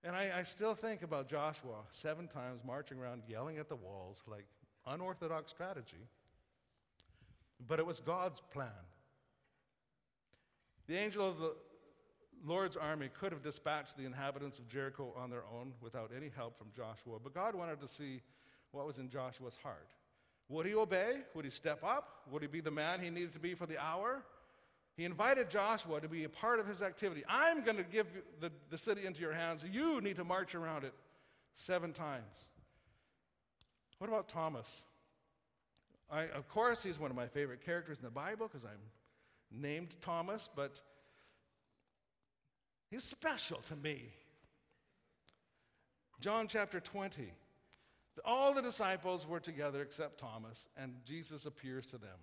And 0.03 0.17
I, 0.17 0.31
I, 0.39 0.43
still 0.43 0.75
think 0.75 1.03
about 1.03 1.29
Joshua 1.29 1.81
seven 1.91 2.27
times 2.27 2.61
marching 2.67 2.99
around 2.99 3.23
yelling 3.29 3.59
at 3.59 3.69
the 3.69 3.77
walls 3.77 4.23
like, 4.27 4.47
unorthodox 4.87 5.51
strategy, 5.51 6.09
but 7.67 7.79
it 7.79 7.87
was 7.87 8.01
God's 8.01 8.41
plan. 8.53 8.69
The 10.87 10.97
angel 10.97 11.29
of 11.29 11.39
the 11.39 11.55
Lord's 12.45 12.77
army 12.77 13.09
could 13.19 13.33
have 13.33 13.43
dispatched 13.43 13.97
the 13.97 14.05
inhabitants 14.05 14.59
of 14.59 14.69
Jericho 14.69 15.15
on 15.17 15.31
their 15.31 15.45
own 15.53 15.73
without 15.81 16.11
any 16.17 16.31
help 16.35 16.59
from 16.59 16.69
Joshua, 16.77 17.19
but 17.23 17.35
God 17.35 17.55
wanted 17.55 17.81
to 17.81 17.89
see 17.89 18.21
what 18.71 18.87
was 18.87 18.99
in 18.99 19.09
Joshua's 19.09 19.57
heart. 19.63 19.89
Would 20.49 20.67
he 20.67 20.75
obey? 20.75 21.21
Would 21.35 21.45
he 21.45 21.51
step 21.51 21.83
up? 21.83 22.23
Would 22.31 22.43
he 22.43 22.49
be 22.49 22.61
the 22.61 22.71
man 22.71 23.01
he 23.01 23.11
needed 23.11 23.33
to 23.33 23.39
be 23.39 23.55
for 23.55 23.67
the 23.67 23.79
hour? 23.79 24.23
He 24.97 25.05
invited 25.05 25.51
Joshua 25.51 26.01
to 26.01 26.09
be 26.09 26.25
a 26.25 26.29
part 26.29 26.61
of 26.61 26.67
his 26.67 26.83
activity. 26.83 27.25
I'm 27.29 27.65
going 27.65 27.79
to 27.79 27.83
give 27.83 28.07
the, 28.41 28.53
the 28.71 28.79
city 28.79 29.07
into 29.07 29.21
your 29.21 29.33
hands. 29.33 29.65
You 29.69 30.01
need 30.01 30.17
to 30.17 30.25
march 30.25 30.55
around 30.55 30.85
it 30.85 30.95
seven 31.55 31.93
times. 31.93 32.47
What 33.99 34.09
about 34.09 34.29
Thomas? 34.29 34.83
I, 36.11 36.29
of 36.29 36.49
course, 36.49 36.83
he's 36.83 36.99
one 36.99 37.11
of 37.11 37.17
my 37.17 37.27
favorite 37.27 37.65
characters 37.65 37.99
in 37.99 38.05
the 38.05 38.11
Bible 38.11 38.47
because 38.47 38.65
I'm 38.65 38.81
named 39.51 39.95
Thomas, 40.01 40.49
but 40.55 40.81
he's 42.91 43.05
special 43.05 43.59
to 43.69 43.77
me. 43.77 44.11
John 46.21 46.49
chapter 46.49 46.81
20. 46.81 47.33
All 48.25 48.55
the 48.55 48.63
disciples 48.63 49.27
were 49.27 49.41
together 49.41 49.83
except 49.83 50.19
Thomas, 50.19 50.69
and 50.77 50.95
Jesus 51.05 51.47
appears 51.47 51.87
to 51.89 51.99
them. 51.99 52.17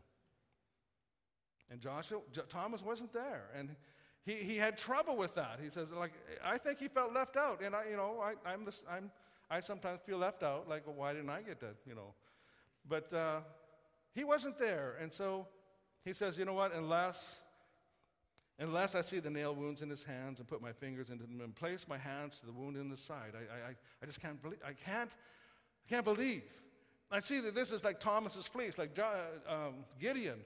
And 1.69 1.80
Joshua, 1.80 2.19
Thomas 2.50 2.82
wasn't 2.82 3.13
there, 3.13 3.50
and 3.58 3.76
he, 4.26 4.36
he 4.36 4.58
had 4.58 4.78
trouble 4.78 5.15
with 5.15 5.36
that. 5.36 5.60
He 5.62 5.69
says, 5.69 5.91
like, 5.91 6.13
I 6.43 6.58
think 6.58 6.80
he 6.80 6.88
felt 6.88 7.13
left 7.13 7.38
out, 7.38 7.62
and 7.62 7.76
I, 7.76 7.86
you 7.89 7.97
know, 7.97 8.21
I, 8.21 8.34
I'm, 8.50 8.67
I'm 8.89 9.12
I 9.50 9.60
sometimes 9.60 10.00
feel 10.06 10.17
left 10.17 10.43
out, 10.43 10.69
like, 10.69 10.88
well, 10.88 10.95
why 10.95 11.13
didn't 11.13 11.30
I 11.30 11.41
get 11.41 11.60
that, 11.60 11.76
you 11.86 11.93
know? 11.93 12.13
But 12.88 13.13
uh, 13.13 13.39
he 14.13 14.24
wasn't 14.24 14.58
there, 14.58 14.95
and 15.02 15.12
so 15.12 15.47
he 16.06 16.13
says, 16.13 16.38
you 16.38 16.45
know 16.45 16.54
what? 16.54 16.74
Unless 16.74 17.36
unless 18.60 18.96
I 18.96 19.02
see 19.02 19.20
the 19.20 19.30
nail 19.30 19.56
wounds 19.56 19.82
in 19.82 19.90
his 19.90 20.04
hands 20.04 20.40
and 20.40 20.48
put 20.48 20.62
my 20.62 20.72
fingers 20.72 21.10
into 21.10 21.24
them 21.24 21.42
and 21.42 21.56
place 21.56 21.88
my 21.88 21.98
hands 21.98 22.40
to 22.40 22.46
the 22.46 22.52
wound 22.52 22.78
in 22.78 22.90
the 22.90 22.98
side. 22.98 23.34
I, 23.36 23.70
I, 23.70 23.76
I 24.02 24.06
just 24.06 24.22
can't 24.22 24.42
believe. 24.42 24.60
I 24.66 24.74
can't, 24.74 25.10
I 25.12 25.90
can't 25.90 26.06
believe. 26.06 26.44
I 27.12 27.20
see 27.20 27.42
that 27.42 27.56
this 27.56 27.72
is 27.72 27.84
like 27.84 28.00
Thomas's 28.00 28.48
fleece, 28.48 28.78
like 28.78 28.98
um, 29.48 29.86
Gideon. 30.00 30.40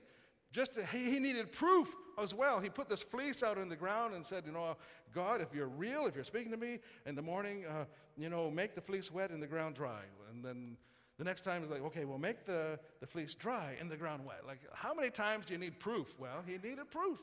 Just 0.51 0.71
he, 0.91 1.11
he 1.11 1.19
needed 1.19 1.51
proof 1.51 1.89
as 2.21 2.33
well. 2.33 2.59
He 2.59 2.69
put 2.69 2.89
this 2.89 3.01
fleece 3.01 3.43
out 3.43 3.57
in 3.57 3.69
the 3.69 3.75
ground 3.75 4.13
and 4.13 4.25
said, 4.25 4.43
you 4.45 4.53
know, 4.53 4.77
God, 5.13 5.41
if 5.41 5.53
you're 5.53 5.67
real, 5.67 6.05
if 6.05 6.15
you're 6.15 6.23
speaking 6.23 6.51
to 6.51 6.57
me 6.57 6.79
in 7.05 7.15
the 7.15 7.21
morning, 7.21 7.65
uh, 7.65 7.85
you 8.17 8.29
know, 8.29 8.49
make 8.49 8.73
the 8.73 8.81
fleece 8.81 9.11
wet 9.11 9.31
and 9.31 9.43
the 9.43 9.47
ground 9.47 9.75
dry. 9.75 10.01
And 10.31 10.43
then 10.43 10.77
the 11.17 11.23
next 11.23 11.41
time 11.41 11.63
is 11.63 11.69
like, 11.69 11.83
okay, 11.83 12.05
well, 12.05 12.17
make 12.17 12.45
the, 12.45 12.79
the 12.99 13.07
fleece 13.07 13.33
dry 13.33 13.75
and 13.79 13.89
the 13.89 13.97
ground 13.97 14.25
wet. 14.25 14.41
Like, 14.47 14.59
how 14.73 14.93
many 14.93 15.09
times 15.09 15.45
do 15.45 15.53
you 15.53 15.59
need 15.59 15.79
proof? 15.79 16.13
Well, 16.17 16.43
he 16.45 16.53
needed 16.53 16.89
proof. 16.89 17.19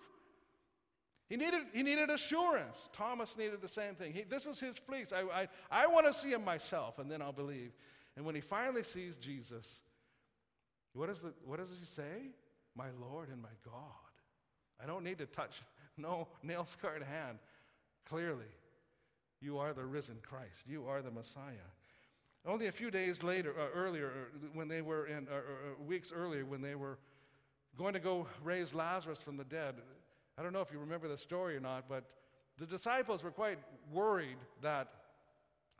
He 1.32 1.38
needed, 1.38 1.62
he 1.72 1.82
needed 1.82 2.10
assurance. 2.10 2.90
Thomas 2.92 3.38
needed 3.38 3.62
the 3.62 3.68
same 3.68 3.94
thing. 3.94 4.12
He, 4.12 4.20
this 4.20 4.44
was 4.44 4.60
his 4.60 4.76
fleece. 4.76 5.14
I, 5.14 5.22
I, 5.22 5.48
I 5.70 5.86
want 5.86 6.06
to 6.06 6.12
see 6.12 6.30
him 6.30 6.44
myself, 6.44 6.98
and 6.98 7.10
then 7.10 7.22
I'll 7.22 7.32
believe. 7.32 7.72
And 8.16 8.26
when 8.26 8.34
he 8.34 8.42
finally 8.42 8.82
sees 8.82 9.16
Jesus, 9.16 9.80
what, 10.92 11.08
is 11.08 11.20
the, 11.20 11.32
what 11.46 11.58
does 11.58 11.70
he 11.70 11.86
say? 11.86 12.32
My 12.76 12.88
Lord 13.00 13.30
and 13.30 13.40
my 13.40 13.48
God. 13.64 13.72
I 14.78 14.84
don't 14.84 15.02
need 15.02 15.16
to 15.20 15.24
touch 15.24 15.62
no 15.96 16.28
nail 16.42 16.66
scarred 16.66 17.02
hand. 17.02 17.38
Clearly, 18.06 18.52
you 19.40 19.56
are 19.56 19.72
the 19.72 19.86
risen 19.86 20.18
Christ. 20.20 20.66
You 20.66 20.84
are 20.84 21.00
the 21.00 21.10
Messiah. 21.10 21.70
Only 22.44 22.66
a 22.66 22.72
few 22.72 22.90
days 22.90 23.22
later, 23.22 23.54
uh, 23.58 23.68
earlier, 23.74 24.08
uh, 24.08 24.48
when 24.52 24.68
they 24.68 24.82
were 24.82 25.06
in, 25.06 25.28
uh, 25.28 25.36
uh, 25.36 25.82
weeks 25.82 26.12
earlier, 26.14 26.44
when 26.44 26.60
they 26.60 26.74
were 26.74 26.98
going 27.78 27.94
to 27.94 28.00
go 28.00 28.26
raise 28.44 28.74
Lazarus 28.74 29.22
from 29.22 29.38
the 29.38 29.44
dead, 29.44 29.76
I 30.38 30.42
don't 30.42 30.52
know 30.52 30.60
if 30.60 30.72
you 30.72 30.78
remember 30.78 31.08
the 31.08 31.18
story 31.18 31.56
or 31.56 31.60
not, 31.60 31.84
but 31.88 32.04
the 32.58 32.66
disciples 32.66 33.22
were 33.22 33.30
quite 33.30 33.58
worried 33.92 34.38
that 34.62 34.88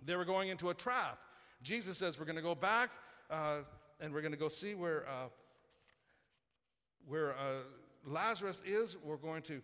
they 0.05 0.17
were 0.17 0.25
going 0.25 0.49
into 0.49 0.71
a 0.71 0.75
trap. 0.75 1.19
Jesus 1.63 1.99
says, 1.99 2.19
We're 2.19 2.25
going 2.25 2.37
to 2.37 2.43
go 2.43 2.55
back 2.55 2.91
uh, 3.31 3.59
and 4.01 4.13
we're 4.13 4.21
going 4.21 4.33
to 4.33 4.39
go 4.39 4.49
see 4.49 4.75
where, 4.75 5.09
uh, 5.09 5.29
where 7.07 7.33
uh, 7.33 7.63
Lazarus 8.05 8.63
is. 8.67 8.97
We're 9.03 9.17
going 9.17 9.43
to, 9.43 9.63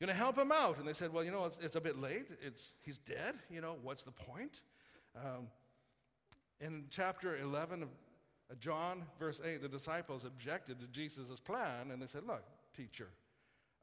going 0.00 0.08
to 0.08 0.14
help 0.14 0.36
him 0.36 0.52
out. 0.52 0.78
And 0.78 0.86
they 0.86 0.92
said, 0.92 1.12
Well, 1.12 1.24
you 1.24 1.30
know, 1.30 1.46
it's, 1.46 1.58
it's 1.62 1.76
a 1.76 1.80
bit 1.80 1.98
late. 1.98 2.26
It's, 2.42 2.68
he's 2.82 2.98
dead. 2.98 3.36
You 3.50 3.60
know, 3.60 3.76
what's 3.82 4.02
the 4.02 4.12
point? 4.12 4.60
Um, 5.16 5.48
in 6.60 6.84
chapter 6.90 7.38
11 7.38 7.82
of 7.82 7.88
John, 8.60 9.04
verse 9.18 9.40
8, 9.44 9.62
the 9.62 9.68
disciples 9.68 10.24
objected 10.24 10.80
to 10.80 10.86
Jesus' 10.86 11.40
plan 11.42 11.90
and 11.92 12.02
they 12.02 12.06
said, 12.06 12.22
Look, 12.26 12.42
teacher, 12.76 13.08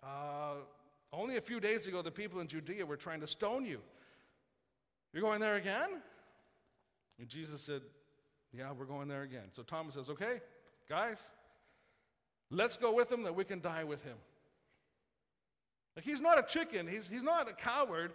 uh, 0.06 0.56
only 1.12 1.38
a 1.38 1.42
few 1.42 1.60
days 1.60 1.88
ago, 1.88 2.02
the 2.02 2.12
people 2.12 2.40
in 2.40 2.48
Judea 2.48 2.86
were 2.86 2.98
trying 2.98 3.22
to 3.22 3.28
stone 3.28 3.66
you. 3.66 3.80
You're 5.14 5.22
going 5.22 5.40
there 5.40 5.56
again? 5.56 6.02
And 7.20 7.28
Jesus 7.28 7.62
said, 7.62 7.82
Yeah, 8.54 8.72
we're 8.78 8.86
going 8.86 9.08
there 9.08 9.24
again. 9.24 9.46
So 9.56 9.64
Thomas 9.64 9.94
says, 9.94 10.10
Okay, 10.10 10.42
guys, 10.90 11.18
let's 12.52 12.78
go 12.78 12.94
with 12.94 13.12
him 13.12 13.24
that 13.24 13.36
we 13.36 13.46
can 13.46 13.62
die 13.62 13.84
with 13.84 14.04
him. 14.04 14.18
Like 15.96 16.06
he's 16.06 16.20
not 16.20 16.38
a 16.38 16.44
chicken, 16.44 16.88
he's, 16.88 17.08
he's 17.08 17.24
not 17.24 17.50
a 17.50 17.54
coward. 17.54 18.12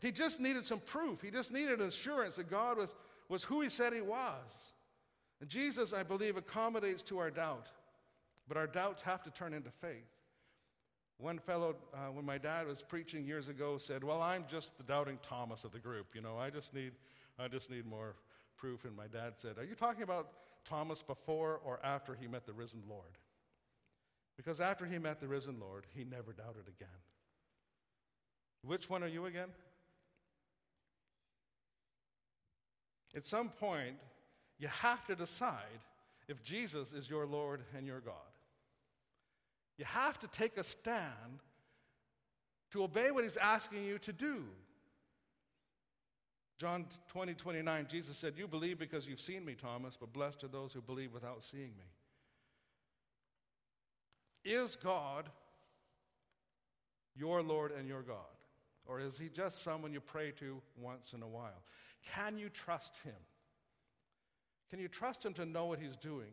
He 0.00 0.10
just 0.10 0.40
needed 0.40 0.64
some 0.64 0.80
proof. 0.80 1.20
He 1.20 1.30
just 1.30 1.52
needed 1.52 1.80
assurance 1.82 2.36
that 2.36 2.50
God 2.50 2.78
was, 2.78 2.94
was 3.28 3.44
who 3.44 3.60
he 3.60 3.68
said 3.68 3.92
he 3.92 4.00
was. 4.00 4.72
And 5.40 5.48
Jesus, 5.48 5.92
I 5.92 6.02
believe, 6.02 6.38
accommodates 6.38 7.02
to 7.04 7.18
our 7.18 7.30
doubt. 7.30 7.68
But 8.48 8.56
our 8.56 8.66
doubts 8.66 9.02
have 9.02 9.22
to 9.24 9.30
turn 9.30 9.52
into 9.52 9.70
faith. 9.70 10.08
One 11.20 11.38
fellow, 11.38 11.76
uh, 11.92 12.10
when 12.12 12.24
my 12.24 12.38
dad 12.38 12.66
was 12.66 12.80
preaching 12.80 13.26
years 13.26 13.48
ago, 13.48 13.76
said, 13.76 14.02
"Well, 14.02 14.22
I'm 14.22 14.46
just 14.48 14.76
the 14.78 14.82
doubting 14.82 15.18
Thomas 15.22 15.64
of 15.64 15.72
the 15.72 15.78
group. 15.78 16.14
You 16.14 16.22
know, 16.22 16.38
I 16.38 16.48
just 16.48 16.72
need, 16.72 16.92
I 17.38 17.46
just 17.46 17.68
need 17.68 17.84
more 17.84 18.16
proof." 18.56 18.84
And 18.86 18.96
my 18.96 19.06
dad 19.06 19.34
said, 19.36 19.58
"Are 19.58 19.64
you 19.64 19.74
talking 19.74 20.02
about 20.02 20.32
Thomas 20.64 21.02
before 21.02 21.60
or 21.64 21.78
after 21.84 22.14
he 22.14 22.26
met 22.26 22.46
the 22.46 22.54
risen 22.54 22.82
Lord?" 22.88 23.18
Because 24.36 24.60
after 24.60 24.86
he 24.86 24.98
met 24.98 25.20
the 25.20 25.28
risen 25.28 25.60
Lord, 25.60 25.86
he 25.94 26.04
never 26.04 26.32
doubted 26.32 26.66
again. 26.66 26.88
Which 28.62 28.88
one 28.88 29.02
are 29.02 29.08
you 29.08 29.26
again? 29.26 29.52
At 33.14 33.26
some 33.26 33.50
point, 33.50 33.96
you 34.58 34.68
have 34.68 35.04
to 35.06 35.14
decide 35.14 35.80
if 36.28 36.42
Jesus 36.42 36.92
is 36.92 37.10
your 37.10 37.26
Lord 37.26 37.62
and 37.76 37.86
your 37.86 38.00
God. 38.00 38.29
You 39.80 39.86
have 39.86 40.18
to 40.18 40.28
take 40.28 40.58
a 40.58 40.62
stand 40.62 41.40
to 42.72 42.82
obey 42.82 43.10
what 43.12 43.24
he's 43.24 43.38
asking 43.38 43.82
you 43.82 43.98
to 44.00 44.12
do. 44.12 44.42
John 46.58 46.84
20, 47.08 47.32
29, 47.32 47.86
Jesus 47.90 48.18
said, 48.18 48.34
You 48.36 48.46
believe 48.46 48.78
because 48.78 49.06
you've 49.06 49.22
seen 49.22 49.42
me, 49.42 49.54
Thomas, 49.54 49.96
but 49.98 50.12
blessed 50.12 50.44
are 50.44 50.48
those 50.48 50.74
who 50.74 50.82
believe 50.82 51.14
without 51.14 51.42
seeing 51.42 51.72
me. 51.78 51.86
Is 54.44 54.76
God 54.76 55.30
your 57.16 57.40
Lord 57.40 57.72
and 57.72 57.88
your 57.88 58.02
God? 58.02 58.36
Or 58.84 59.00
is 59.00 59.16
he 59.16 59.30
just 59.30 59.62
someone 59.62 59.94
you 59.94 60.00
pray 60.02 60.30
to 60.40 60.60
once 60.76 61.14
in 61.14 61.22
a 61.22 61.28
while? 61.28 61.62
Can 62.14 62.36
you 62.36 62.50
trust 62.50 62.98
him? 63.02 63.14
Can 64.68 64.78
you 64.78 64.88
trust 64.88 65.24
him 65.24 65.32
to 65.32 65.46
know 65.46 65.64
what 65.64 65.78
he's 65.78 65.96
doing? 65.96 66.32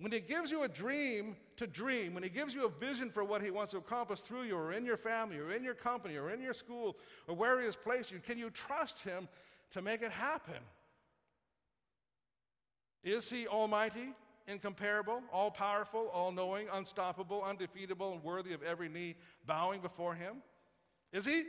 When 0.00 0.12
He 0.12 0.20
gives 0.20 0.50
you 0.50 0.62
a 0.62 0.68
dream 0.68 1.36
to 1.56 1.66
dream, 1.66 2.14
when 2.14 2.22
He 2.22 2.28
gives 2.28 2.54
you 2.54 2.64
a 2.64 2.68
vision 2.68 3.10
for 3.10 3.24
what 3.24 3.42
He 3.42 3.50
wants 3.50 3.72
to 3.72 3.78
accomplish 3.78 4.20
through 4.20 4.44
you, 4.44 4.56
or 4.56 4.72
in 4.72 4.84
your 4.84 4.96
family, 4.96 5.38
or 5.38 5.52
in 5.52 5.64
your 5.64 5.74
company, 5.74 6.16
or 6.16 6.30
in 6.30 6.40
your 6.40 6.54
school, 6.54 6.96
or 7.26 7.34
where 7.34 7.58
He 7.58 7.66
has 7.66 7.76
placed 7.76 8.12
you, 8.12 8.20
can 8.20 8.38
you 8.38 8.50
trust 8.50 9.00
Him 9.00 9.28
to 9.72 9.82
make 9.82 10.02
it 10.02 10.12
happen? 10.12 10.62
Is 13.02 13.28
He 13.28 13.48
almighty, 13.48 14.14
incomparable, 14.46 15.20
all 15.32 15.50
powerful, 15.50 16.08
all 16.12 16.30
knowing, 16.30 16.68
unstoppable, 16.72 17.42
undefeatable, 17.42 18.12
and 18.12 18.22
worthy 18.22 18.52
of 18.52 18.62
every 18.62 18.88
knee 18.88 19.16
bowing 19.46 19.80
before 19.80 20.14
Him? 20.14 20.36
Is 21.12 21.24
He? 21.24 21.44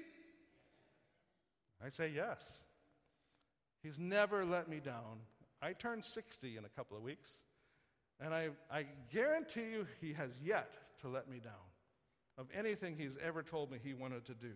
I 1.85 1.89
say 1.89 2.11
yes. 2.13 2.63
He's 3.83 3.99
never 3.99 4.43
let 4.43 4.67
me 4.67 4.79
down. 4.79 5.19
I 5.61 5.73
turn 5.73 6.01
60 6.01 6.57
in 6.57 6.65
a 6.65 6.69
couple 6.69 6.97
of 6.97 7.03
weeks. 7.03 7.29
And 8.19 8.33
I, 8.33 8.49
I 8.71 8.85
guarantee 9.11 9.71
you, 9.71 9.87
he 10.01 10.13
has 10.13 10.31
yet 10.43 10.73
to 11.01 11.07
let 11.07 11.29
me 11.29 11.39
down 11.39 11.53
of 12.37 12.47
anything 12.57 12.95
he's 12.97 13.17
ever 13.21 13.43
told 13.43 13.71
me 13.71 13.77
he 13.83 13.93
wanted 13.93 14.25
to 14.25 14.33
do. 14.33 14.53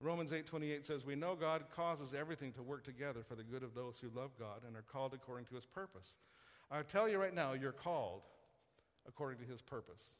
Romans 0.00 0.32
8:28 0.32 0.84
says, 0.84 1.06
"We 1.06 1.14
know 1.14 1.34
God 1.34 1.64
causes 1.70 2.12
everything 2.12 2.52
to 2.54 2.62
work 2.62 2.84
together 2.84 3.22
for 3.22 3.34
the 3.34 3.42
good 3.42 3.62
of 3.62 3.74
those 3.74 3.98
who 3.98 4.10
love 4.10 4.32
God 4.38 4.62
and 4.66 4.76
are 4.76 4.82
called 4.82 5.14
according 5.14 5.46
to 5.46 5.54
his 5.54 5.64
purpose." 5.64 6.16
I 6.70 6.82
tell 6.82 7.08
you 7.08 7.18
right 7.18 7.32
now, 7.32 7.54
you're 7.54 7.72
called 7.72 8.22
according 9.06 9.38
to 9.38 9.50
his 9.50 9.62
purpose. 9.62 10.10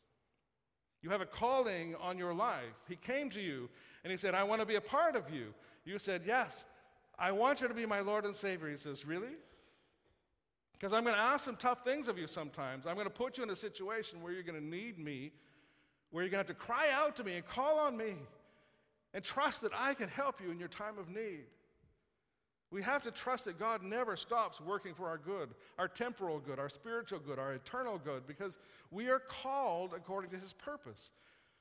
You 1.03 1.11
have 1.11 1.21
a 1.21 1.27
calling 1.27 1.95
on 1.97 2.17
your 2.17 2.33
life. 2.33 2.75
He 2.89 2.97
came 2.97 3.29
to 3.31 3.41
you 3.41 3.69
and 4.05 4.11
he 4.11 4.17
said, 4.17 4.35
"I 4.35 4.45
want 4.45 4.61
to 4.61 4.67
be 4.67 4.77
a 4.77 4.81
part 4.81 5.17
of 5.17 5.29
you." 5.29 5.55
You 5.85 5.99
said, 5.99 6.25
"Yes, 6.25 6.65
I 7.19 7.33
want 7.33 7.61
you 7.61 7.69
to 7.69 7.75
be 7.75 7.85
my 7.85 8.01
Lord 8.01 8.25
and 8.25 8.35
Savior." 8.35 8.71
He 8.71 8.77
says, 8.77 9.05
"Really?" 9.05 9.37
Because 10.75 10.93
I'm 10.93 11.05
going 11.05 11.17
to 11.17 11.21
ask 11.21 11.45
some 11.45 11.57
tough 11.57 11.85
things 11.85 12.09
of 12.09 12.19
you 12.19 12.27
sometimes. 12.27 12.87
I'm 12.87 12.95
going 12.95 13.07
to 13.07 13.13
put 13.13 13.39
you 13.39 13.45
in 13.45 13.51
a 13.51 13.57
situation 13.57 14.21
where 14.21 14.33
you're 14.33 14.43
going 14.43 14.61
to 14.61 14.67
need 14.67 14.99
me, 14.99 15.33
where 16.11 16.23
you're 16.23 16.31
going 16.31 16.45
to 16.45 16.51
have 16.51 16.59
to 16.59 16.65
cry 16.65 16.91
out 16.93 17.17
to 17.17 17.25
me 17.25 17.37
and 17.37 17.47
call 17.47 17.79
on 17.79 17.97
me 17.97 18.15
and 19.15 19.25
trust 19.25 19.63
that 19.63 19.73
I 19.75 19.95
can 19.95 20.09
help 20.09 20.41
you 20.41 20.51
in 20.51 20.59
your 20.59 20.69
time 20.69 20.99
of 20.99 21.09
need. 21.09 21.45
We 22.71 22.83
have 22.83 23.05
to 23.05 23.13
trust 23.13 23.45
that 23.45 23.59
God 23.59 23.85
never 23.85 24.17
stops 24.17 24.61
working 24.61 24.95
for 24.95 25.07
our 25.07 25.17
good, 25.17 25.51
our 25.79 25.87
temporal 25.87 26.41
good, 26.41 26.59
our 26.59 26.69
spiritual 26.69 27.21
good, 27.21 27.39
our 27.39 27.53
eternal 27.53 27.99
good, 27.99 28.27
because 28.27 28.59
we 28.91 29.09
are 29.09 29.21
called 29.21 29.95
according 29.95 30.31
to 30.33 30.39
His 30.39 30.53
purpose. 30.53 31.13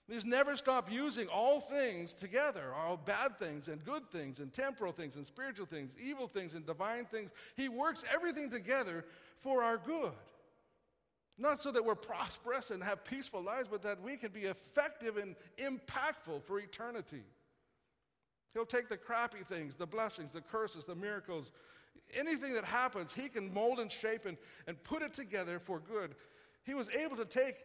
He's 0.09 0.25
never 0.25 0.57
stopped 0.57 0.91
using 0.91 1.27
all 1.27 1.61
things 1.61 2.11
together, 2.11 2.73
all 2.75 2.97
bad 2.97 3.39
things 3.39 3.69
and 3.69 3.83
good 3.83 4.09
things 4.11 4.39
and 4.39 4.51
temporal 4.51 4.91
things 4.91 5.15
and 5.15 5.25
spiritual 5.25 5.65
things, 5.65 5.91
evil 6.01 6.27
things 6.27 6.55
and 6.55 6.65
divine 6.65 7.05
things. 7.05 7.31
He 7.55 7.69
works 7.69 8.03
everything 8.13 8.49
together 8.49 9.05
for 9.39 9.63
our 9.63 9.77
good. 9.77 10.11
Not 11.37 11.61
so 11.61 11.71
that 11.71 11.83
we're 11.83 11.95
prosperous 11.95 12.69
and 12.69 12.83
have 12.83 13.05
peaceful 13.05 13.41
lives, 13.41 13.69
but 13.71 13.81
that 13.83 14.01
we 14.01 14.17
can 14.17 14.31
be 14.31 14.41
effective 14.41 15.17
and 15.17 15.35
impactful 15.57 16.43
for 16.43 16.59
eternity. 16.59 17.23
He'll 18.53 18.65
take 18.65 18.87
the 18.87 18.97
crappy 18.97 19.43
things, 19.43 19.73
the 19.73 19.87
blessings, 19.87 20.31
the 20.31 20.41
curses, 20.41 20.85
the 20.85 20.95
miracles, 20.95 21.51
anything 22.13 22.53
that 22.53 22.65
happens, 22.65 23.13
He 23.13 23.29
can 23.29 23.53
mold 23.53 23.79
and 23.79 23.91
shape 23.91 24.25
and, 24.25 24.37
and 24.67 24.81
put 24.83 25.01
it 25.01 25.13
together 25.13 25.59
for 25.59 25.79
good. 25.79 26.13
He 26.63 26.73
was 26.73 26.89
able 26.89 27.15
to 27.17 27.25
take 27.25 27.55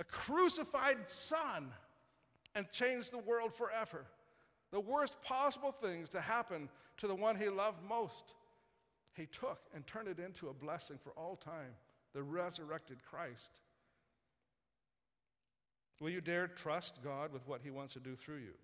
a 0.00 0.04
crucified 0.04 0.96
son 1.06 1.70
and 2.54 2.66
change 2.72 3.10
the 3.10 3.18
world 3.18 3.54
forever. 3.54 4.06
The 4.72 4.80
worst 4.80 5.14
possible 5.22 5.72
things 5.72 6.08
to 6.08 6.20
happen 6.20 6.68
to 6.98 7.06
the 7.06 7.14
one 7.14 7.36
he 7.36 7.48
loved 7.48 7.82
most, 7.86 8.34
he 9.14 9.26
took 9.26 9.60
and 9.74 9.86
turned 9.86 10.08
it 10.08 10.18
into 10.18 10.48
a 10.48 10.54
blessing 10.54 10.98
for 11.02 11.10
all 11.10 11.36
time 11.36 11.74
the 12.14 12.22
resurrected 12.22 12.98
Christ. 13.08 13.50
Will 16.00 16.10
you 16.10 16.20
dare 16.20 16.48
trust 16.48 16.98
God 17.04 17.32
with 17.32 17.46
what 17.46 17.60
he 17.62 17.70
wants 17.70 17.92
to 17.92 18.00
do 18.00 18.16
through 18.16 18.38
you? 18.38 18.54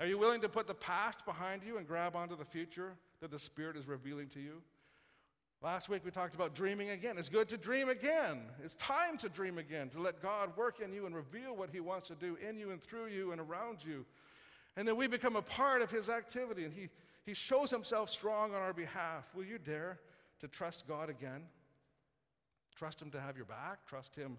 Are 0.00 0.06
you 0.06 0.18
willing 0.18 0.42
to 0.42 0.48
put 0.48 0.66
the 0.66 0.74
past 0.74 1.24
behind 1.24 1.62
you 1.64 1.78
and 1.78 1.86
grab 1.86 2.16
onto 2.16 2.36
the 2.36 2.44
future 2.44 2.92
that 3.20 3.30
the 3.30 3.38
Spirit 3.38 3.76
is 3.76 3.86
revealing 3.86 4.28
to 4.30 4.40
you? 4.40 4.60
Last 5.62 5.88
week 5.88 6.04
we 6.04 6.10
talked 6.10 6.34
about 6.34 6.54
dreaming 6.54 6.90
again. 6.90 7.16
It's 7.18 7.30
good 7.30 7.48
to 7.48 7.56
dream 7.56 7.88
again. 7.88 8.42
It's 8.62 8.74
time 8.74 9.16
to 9.18 9.28
dream 9.28 9.56
again, 9.58 9.88
to 9.90 10.00
let 10.00 10.20
God 10.20 10.54
work 10.56 10.80
in 10.80 10.92
you 10.92 11.06
and 11.06 11.14
reveal 11.14 11.56
what 11.56 11.70
He 11.70 11.80
wants 11.80 12.08
to 12.08 12.14
do 12.14 12.36
in 12.46 12.58
you 12.58 12.70
and 12.70 12.82
through 12.82 13.06
you 13.06 13.32
and 13.32 13.40
around 13.40 13.78
you. 13.82 14.04
And 14.76 14.86
then 14.86 14.96
we 14.96 15.06
become 15.06 15.34
a 15.34 15.42
part 15.42 15.80
of 15.80 15.90
His 15.90 16.10
activity 16.10 16.64
and 16.64 16.74
He, 16.74 16.88
he 17.24 17.32
shows 17.32 17.70
Himself 17.70 18.10
strong 18.10 18.54
on 18.54 18.60
our 18.60 18.74
behalf. 18.74 19.24
Will 19.34 19.44
you 19.44 19.58
dare 19.58 19.98
to 20.40 20.48
trust 20.48 20.86
God 20.86 21.08
again? 21.08 21.44
Trust 22.76 23.00
Him 23.00 23.10
to 23.12 23.20
have 23.20 23.36
your 23.36 23.46
back? 23.46 23.86
Trust 23.86 24.14
Him 24.14 24.36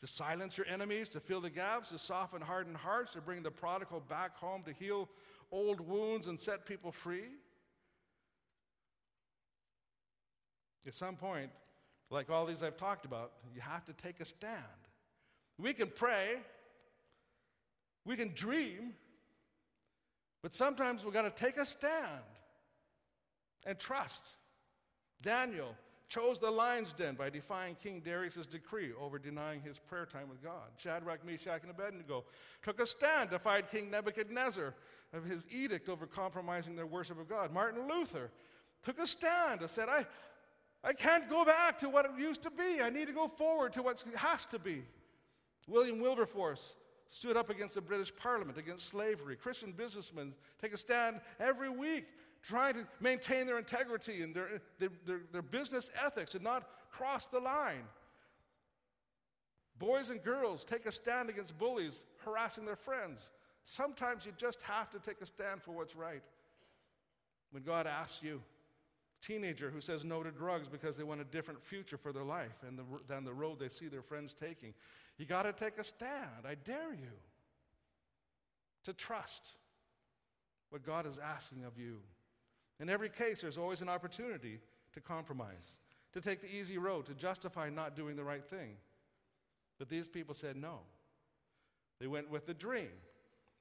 to 0.00 0.06
silence 0.06 0.56
your 0.56 0.66
enemies, 0.68 1.08
to 1.08 1.18
fill 1.20 1.40
the 1.40 1.50
gaps, 1.50 1.90
to 1.90 1.98
soften 1.98 2.40
hardened 2.40 2.76
hearts, 2.76 3.14
to 3.14 3.20
bring 3.20 3.42
the 3.42 3.50
prodigal 3.50 4.00
back 4.08 4.36
home, 4.36 4.62
to 4.62 4.72
heal 4.72 5.08
old 5.50 5.80
wounds 5.80 6.28
and 6.28 6.38
set 6.38 6.64
people 6.64 6.92
free? 6.92 7.24
At 10.88 10.94
some 10.94 11.16
point, 11.16 11.50
like 12.10 12.30
all 12.30 12.46
these 12.46 12.62
I've 12.62 12.78
talked 12.78 13.04
about, 13.04 13.32
you 13.54 13.60
have 13.60 13.84
to 13.84 13.92
take 13.92 14.20
a 14.20 14.24
stand. 14.24 14.56
We 15.58 15.74
can 15.74 15.88
pray, 15.94 16.36
we 18.06 18.16
can 18.16 18.32
dream, 18.34 18.94
but 20.42 20.54
sometimes 20.54 21.04
we've 21.04 21.12
got 21.12 21.22
to 21.22 21.44
take 21.44 21.58
a 21.58 21.66
stand 21.66 22.22
and 23.66 23.78
trust. 23.78 24.22
Daniel 25.20 25.74
chose 26.08 26.38
the 26.38 26.50
lion's 26.50 26.94
den 26.94 27.16
by 27.16 27.28
defying 27.28 27.76
King 27.82 28.00
Darius' 28.02 28.46
decree 28.46 28.92
over 28.98 29.18
denying 29.18 29.60
his 29.60 29.78
prayer 29.78 30.06
time 30.06 30.30
with 30.30 30.42
God. 30.42 30.70
Shadrach, 30.78 31.22
Meshach, 31.26 31.60
and 31.62 31.70
Abednego 31.70 32.24
took 32.62 32.80
a 32.80 32.86
stand, 32.86 33.28
defied 33.28 33.70
King 33.70 33.90
Nebuchadnezzar 33.90 34.74
of 35.12 35.24
his 35.24 35.46
edict 35.50 35.90
over 35.90 36.06
compromising 36.06 36.76
their 36.76 36.86
worship 36.86 37.20
of 37.20 37.28
God. 37.28 37.52
Martin 37.52 37.86
Luther 37.86 38.30
took 38.82 38.98
a 38.98 39.06
stand 39.06 39.60
and 39.60 39.68
said, 39.68 39.88
I, 39.88 40.06
I 40.84 40.92
can't 40.92 41.28
go 41.28 41.44
back 41.44 41.78
to 41.80 41.88
what 41.88 42.04
it 42.04 42.12
used 42.18 42.42
to 42.42 42.50
be. 42.50 42.80
I 42.80 42.90
need 42.90 43.08
to 43.08 43.12
go 43.12 43.28
forward 43.28 43.72
to 43.74 43.82
what 43.82 44.02
has 44.16 44.46
to 44.46 44.58
be. 44.58 44.82
William 45.66 46.00
Wilberforce 46.00 46.74
stood 47.10 47.36
up 47.36 47.50
against 47.50 47.74
the 47.74 47.80
British 47.80 48.14
Parliament, 48.14 48.58
against 48.58 48.88
slavery. 48.88 49.36
Christian 49.36 49.72
businessmen 49.72 50.34
take 50.60 50.72
a 50.72 50.76
stand 50.76 51.20
every 51.40 51.68
week 51.68 52.04
trying 52.42 52.74
to 52.74 52.86
maintain 53.00 53.46
their 53.46 53.58
integrity 53.58 54.22
and 54.22 54.34
their, 54.34 54.60
their, 54.78 54.90
their, 55.06 55.20
their 55.32 55.42
business 55.42 55.90
ethics 56.04 56.34
and 56.34 56.44
not 56.44 56.68
cross 56.90 57.26
the 57.26 57.40
line. 57.40 57.82
Boys 59.78 60.10
and 60.10 60.22
girls 60.22 60.64
take 60.64 60.86
a 60.86 60.92
stand 60.92 61.28
against 61.28 61.58
bullies 61.58 62.04
harassing 62.24 62.64
their 62.64 62.76
friends. 62.76 63.30
Sometimes 63.64 64.24
you 64.24 64.32
just 64.36 64.62
have 64.62 64.90
to 64.90 64.98
take 64.98 65.20
a 65.20 65.26
stand 65.26 65.62
for 65.62 65.72
what's 65.72 65.94
right. 65.94 66.22
When 67.50 67.62
God 67.62 67.86
asks 67.86 68.22
you, 68.22 68.40
teenager 69.20 69.70
who 69.70 69.80
says 69.80 70.04
no 70.04 70.22
to 70.22 70.30
drugs 70.30 70.68
because 70.68 70.96
they 70.96 71.04
want 71.04 71.20
a 71.20 71.24
different 71.24 71.62
future 71.62 71.96
for 71.96 72.12
their 72.12 72.24
life 72.24 72.62
and 72.66 72.78
the, 72.78 72.84
than 73.08 73.24
the 73.24 73.32
road 73.32 73.58
they 73.58 73.68
see 73.68 73.88
their 73.88 74.02
friends 74.02 74.34
taking, 74.34 74.74
you 75.16 75.26
got 75.26 75.42
to 75.42 75.52
take 75.52 75.78
a 75.78 75.84
stand. 75.84 76.46
I 76.46 76.54
dare 76.54 76.92
you 76.92 77.10
to 78.84 78.92
trust 78.92 79.52
what 80.70 80.84
God 80.84 81.06
is 81.06 81.18
asking 81.18 81.64
of 81.64 81.78
you. 81.78 81.98
In 82.80 82.88
every 82.88 83.08
case, 83.08 83.40
there's 83.40 83.58
always 83.58 83.80
an 83.80 83.88
opportunity 83.88 84.60
to 84.94 85.00
compromise, 85.00 85.72
to 86.12 86.20
take 86.20 86.40
the 86.40 86.54
easy 86.54 86.78
road, 86.78 87.06
to 87.06 87.14
justify 87.14 87.68
not 87.70 87.96
doing 87.96 88.16
the 88.16 88.24
right 88.24 88.44
thing. 88.44 88.76
But 89.78 89.88
these 89.88 90.06
people 90.06 90.34
said 90.34 90.56
no. 90.56 90.80
They 92.00 92.06
went 92.06 92.30
with 92.30 92.46
the 92.46 92.54
dream, 92.54 92.90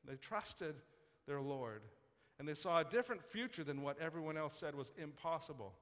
they 0.06 0.16
trusted 0.16 0.76
their 1.28 1.42
Lord, 1.42 1.82
and 2.40 2.48
they 2.48 2.54
saw 2.54 2.80
a 2.80 2.84
different 2.84 3.24
future 3.24 3.64
than 3.64 3.82
what 3.82 4.00
everyone 4.00 4.38
else 4.38 4.56
said 4.58 4.76
was 4.76 4.92
impossible. 4.98 5.74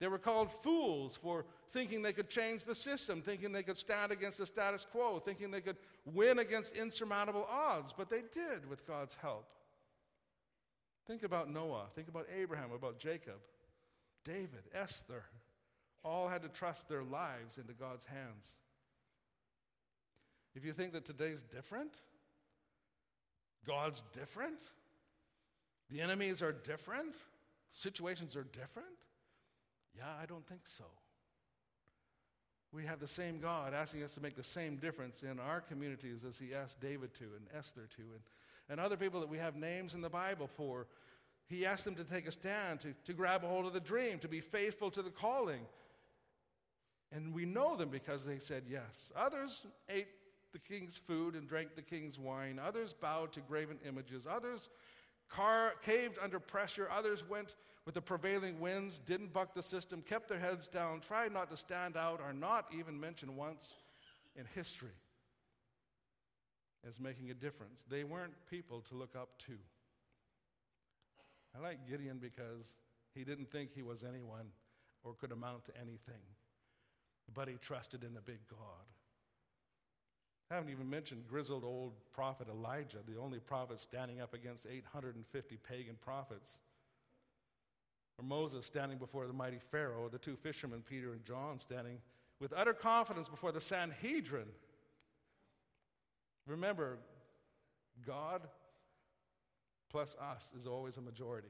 They 0.00 0.08
were 0.08 0.18
called 0.18 0.50
fools 0.62 1.16
for 1.22 1.44
thinking 1.70 2.02
they 2.02 2.12
could 2.12 2.28
change 2.28 2.64
the 2.64 2.74
system, 2.74 3.22
thinking 3.22 3.52
they 3.52 3.62
could 3.62 3.78
stand 3.78 4.10
against 4.10 4.38
the 4.38 4.46
status 4.46 4.84
quo, 4.90 5.20
thinking 5.20 5.50
they 5.50 5.60
could 5.60 5.76
win 6.04 6.40
against 6.40 6.74
insurmountable 6.74 7.46
odds, 7.48 7.94
but 7.96 8.10
they 8.10 8.22
did 8.32 8.68
with 8.68 8.86
God's 8.86 9.14
help. 9.22 9.46
Think 11.06 11.22
about 11.22 11.50
Noah. 11.50 11.86
Think 11.94 12.08
about 12.08 12.26
Abraham, 12.36 12.72
about 12.72 12.98
Jacob, 12.98 13.38
David, 14.24 14.64
Esther. 14.74 15.24
All 16.04 16.28
had 16.28 16.42
to 16.42 16.48
trust 16.48 16.88
their 16.88 17.04
lives 17.04 17.58
into 17.58 17.72
God's 17.72 18.04
hands. 18.04 18.56
If 20.54 20.64
you 20.64 20.72
think 20.72 20.92
that 20.94 21.04
today's 21.04 21.44
different, 21.44 21.92
God's 23.66 24.02
different, 24.12 24.58
the 25.92 26.00
enemies 26.00 26.42
are 26.42 26.52
different, 26.52 27.14
situations 27.70 28.34
are 28.36 28.44
different, 28.44 28.88
yeah, 29.96 30.04
I 30.20 30.26
don't 30.26 30.46
think 30.46 30.62
so. 30.64 30.84
We 32.72 32.86
have 32.86 33.00
the 33.00 33.08
same 33.08 33.38
God 33.38 33.74
asking 33.74 34.02
us 34.02 34.14
to 34.14 34.20
make 34.22 34.34
the 34.34 34.42
same 34.42 34.76
difference 34.76 35.22
in 35.22 35.38
our 35.38 35.60
communities 35.60 36.24
as 36.26 36.38
he 36.38 36.54
asked 36.54 36.80
David 36.80 37.12
to 37.14 37.24
and 37.24 37.46
Esther 37.54 37.86
to 37.96 38.02
and 38.02 38.22
and 38.68 38.80
other 38.80 38.96
people 38.96 39.20
that 39.20 39.28
we 39.28 39.38
have 39.38 39.56
names 39.56 39.94
in 39.94 40.00
the 40.00 40.08
Bible 40.08 40.48
for. 40.56 40.86
He 41.46 41.66
asked 41.66 41.84
them 41.84 41.94
to 41.96 42.04
take 42.04 42.26
a 42.26 42.32
stand, 42.32 42.80
to, 42.80 42.94
to 43.04 43.12
grab 43.12 43.44
a 43.44 43.46
hold 43.48 43.66
of 43.66 43.72
the 43.72 43.80
dream, 43.80 44.18
to 44.20 44.28
be 44.28 44.40
faithful 44.40 44.90
to 44.92 45.02
the 45.02 45.10
calling. 45.10 45.60
And 47.10 47.34
we 47.34 47.44
know 47.44 47.76
them 47.76 47.90
because 47.90 48.24
they 48.24 48.38
said 48.38 48.62
yes. 48.66 49.12
Others 49.14 49.66
ate 49.88 50.08
the 50.52 50.58
king's 50.58 50.96
food 50.96 51.34
and 51.34 51.46
drank 51.46 51.74
the 51.74 51.82
king's 51.82 52.18
wine. 52.18 52.58
Others 52.64 52.94
bowed 52.98 53.32
to 53.32 53.40
graven 53.40 53.78
images. 53.86 54.26
Others 54.30 54.70
car- 55.34 55.74
caved 55.82 56.18
under 56.22 56.38
pressure. 56.38 56.88
Others 56.90 57.24
went 57.28 57.54
with 57.84 57.94
the 57.94 58.00
prevailing 58.00 58.60
winds, 58.60 59.00
didn't 59.00 59.32
buck 59.32 59.54
the 59.54 59.62
system, 59.62 60.02
kept 60.02 60.28
their 60.28 60.38
heads 60.38 60.68
down, 60.68 61.00
tried 61.00 61.32
not 61.32 61.50
to 61.50 61.56
stand 61.56 61.96
out, 61.96 62.20
or 62.20 62.32
not 62.32 62.66
even 62.76 62.98
mentioned 62.98 63.36
once 63.36 63.74
in 64.36 64.44
history 64.54 64.96
as 66.86 66.98
making 67.00 67.30
a 67.30 67.34
difference. 67.34 67.84
They 67.88 68.04
weren't 68.04 68.34
people 68.50 68.82
to 68.88 68.94
look 68.94 69.16
up 69.16 69.30
to. 69.46 69.52
I 71.56 71.60
like 71.60 71.88
Gideon 71.88 72.18
because 72.18 72.72
he 73.14 73.24
didn't 73.24 73.50
think 73.50 73.70
he 73.74 73.82
was 73.82 74.02
anyone 74.02 74.46
or 75.04 75.14
could 75.14 75.32
amount 75.32 75.66
to 75.66 75.72
anything, 75.76 76.22
but 77.34 77.48
he 77.48 77.54
trusted 77.54 78.04
in 78.04 78.14
the 78.14 78.20
big 78.20 78.38
God. 78.48 78.86
I 80.52 80.56
haven't 80.56 80.70
even 80.70 80.90
mentioned 80.90 81.24
grizzled 81.28 81.64
old 81.64 81.94
prophet 82.12 82.46
Elijah, 82.50 82.98
the 83.08 83.18
only 83.18 83.38
prophet 83.38 83.80
standing 83.80 84.20
up 84.20 84.34
against 84.34 84.66
850 84.70 85.58
pagan 85.68 85.96
prophets. 86.04 86.58
Or 88.18 88.24
Moses 88.24 88.66
standing 88.66 88.98
before 88.98 89.26
the 89.26 89.32
mighty 89.32 89.58
Pharaoh, 89.70 90.02
or 90.02 90.10
the 90.10 90.18
two 90.18 90.36
fishermen, 90.36 90.82
Peter 90.86 91.12
and 91.12 91.24
John, 91.24 91.58
standing 91.58 91.98
with 92.38 92.52
utter 92.54 92.74
confidence 92.74 93.28
before 93.28 93.50
the 93.50 93.60
Sanhedrin 93.60 94.46
Remember, 96.46 96.98
God 98.06 98.42
plus 99.90 100.16
us 100.20 100.50
is 100.56 100.66
always 100.66 100.96
a 100.96 101.00
majority. 101.00 101.48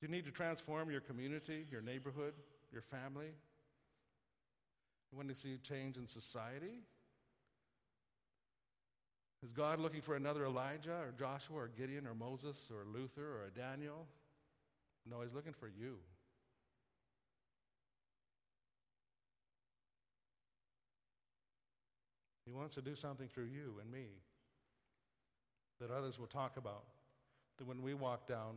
You 0.00 0.08
need 0.08 0.24
to 0.24 0.30
transform 0.30 0.90
your 0.90 1.00
community, 1.00 1.64
your 1.70 1.80
neighborhood, 1.80 2.34
your 2.72 2.82
family. 2.82 3.30
You 5.12 5.18
want 5.18 5.28
to 5.28 5.34
see 5.34 5.58
change 5.62 5.98
in 5.98 6.06
society? 6.06 6.80
Is 9.42 9.52
God 9.52 9.78
looking 9.78 10.00
for 10.00 10.16
another 10.16 10.46
Elijah 10.46 10.92
or 10.92 11.12
Joshua 11.18 11.58
or 11.58 11.70
Gideon 11.76 12.06
or 12.06 12.14
Moses 12.14 12.56
or 12.70 12.86
Luther 12.90 13.26
or 13.26 13.46
a 13.46 13.50
Daniel? 13.50 14.06
No, 15.08 15.20
He's 15.20 15.34
looking 15.34 15.52
for 15.52 15.68
you. 15.68 15.96
He 22.46 22.52
wants 22.52 22.74
to 22.76 22.82
do 22.82 22.94
something 22.94 23.28
through 23.28 23.48
you 23.52 23.74
and 23.80 23.90
me 23.90 24.06
that 25.80 25.90
others 25.90 26.18
will 26.18 26.26
talk 26.26 26.56
about. 26.56 26.84
That 27.58 27.66
when 27.66 27.82
we 27.82 27.92
walk 27.92 28.26
down 28.26 28.56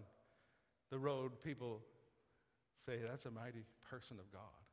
the 0.90 1.00
road, 1.00 1.32
people 1.44 1.82
say, 2.86 3.00
That's 3.06 3.26
a 3.26 3.32
mighty 3.32 3.66
person 3.90 4.18
of 4.20 4.32
God. 4.32 4.65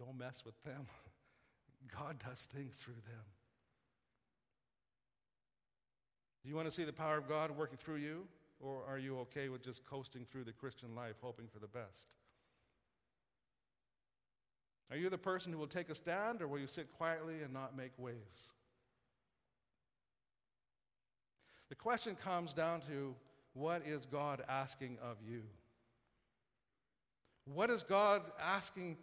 Don't 0.00 0.18
mess 0.18 0.42
with 0.46 0.60
them. 0.64 0.86
God 1.94 2.16
does 2.26 2.48
things 2.54 2.76
through 2.76 2.94
them. 2.94 3.24
Do 6.42 6.48
you 6.48 6.56
want 6.56 6.68
to 6.68 6.74
see 6.74 6.84
the 6.84 6.92
power 6.92 7.18
of 7.18 7.28
God 7.28 7.50
working 7.50 7.76
through 7.76 7.96
you? 7.96 8.26
Or 8.60 8.82
are 8.88 8.98
you 8.98 9.18
okay 9.20 9.50
with 9.50 9.62
just 9.62 9.84
coasting 9.84 10.26
through 10.30 10.44
the 10.44 10.52
Christian 10.52 10.94
life, 10.94 11.16
hoping 11.20 11.46
for 11.52 11.58
the 11.58 11.66
best? 11.66 12.06
Are 14.90 14.96
you 14.96 15.10
the 15.10 15.18
person 15.18 15.52
who 15.52 15.58
will 15.58 15.66
take 15.66 15.88
a 15.88 15.94
stand, 15.94 16.42
or 16.42 16.48
will 16.48 16.58
you 16.58 16.66
sit 16.66 16.88
quietly 16.96 17.42
and 17.42 17.52
not 17.52 17.76
make 17.76 17.92
waves? 17.96 18.52
The 21.68 21.74
question 21.74 22.16
comes 22.16 22.52
down 22.52 22.80
to 22.88 23.14
what 23.54 23.86
is 23.86 24.04
God 24.04 24.42
asking 24.48 24.98
of 25.02 25.16
you? 25.26 25.42
What 27.44 27.70
is 27.70 27.82
God 27.82 28.22
asking 28.40 28.96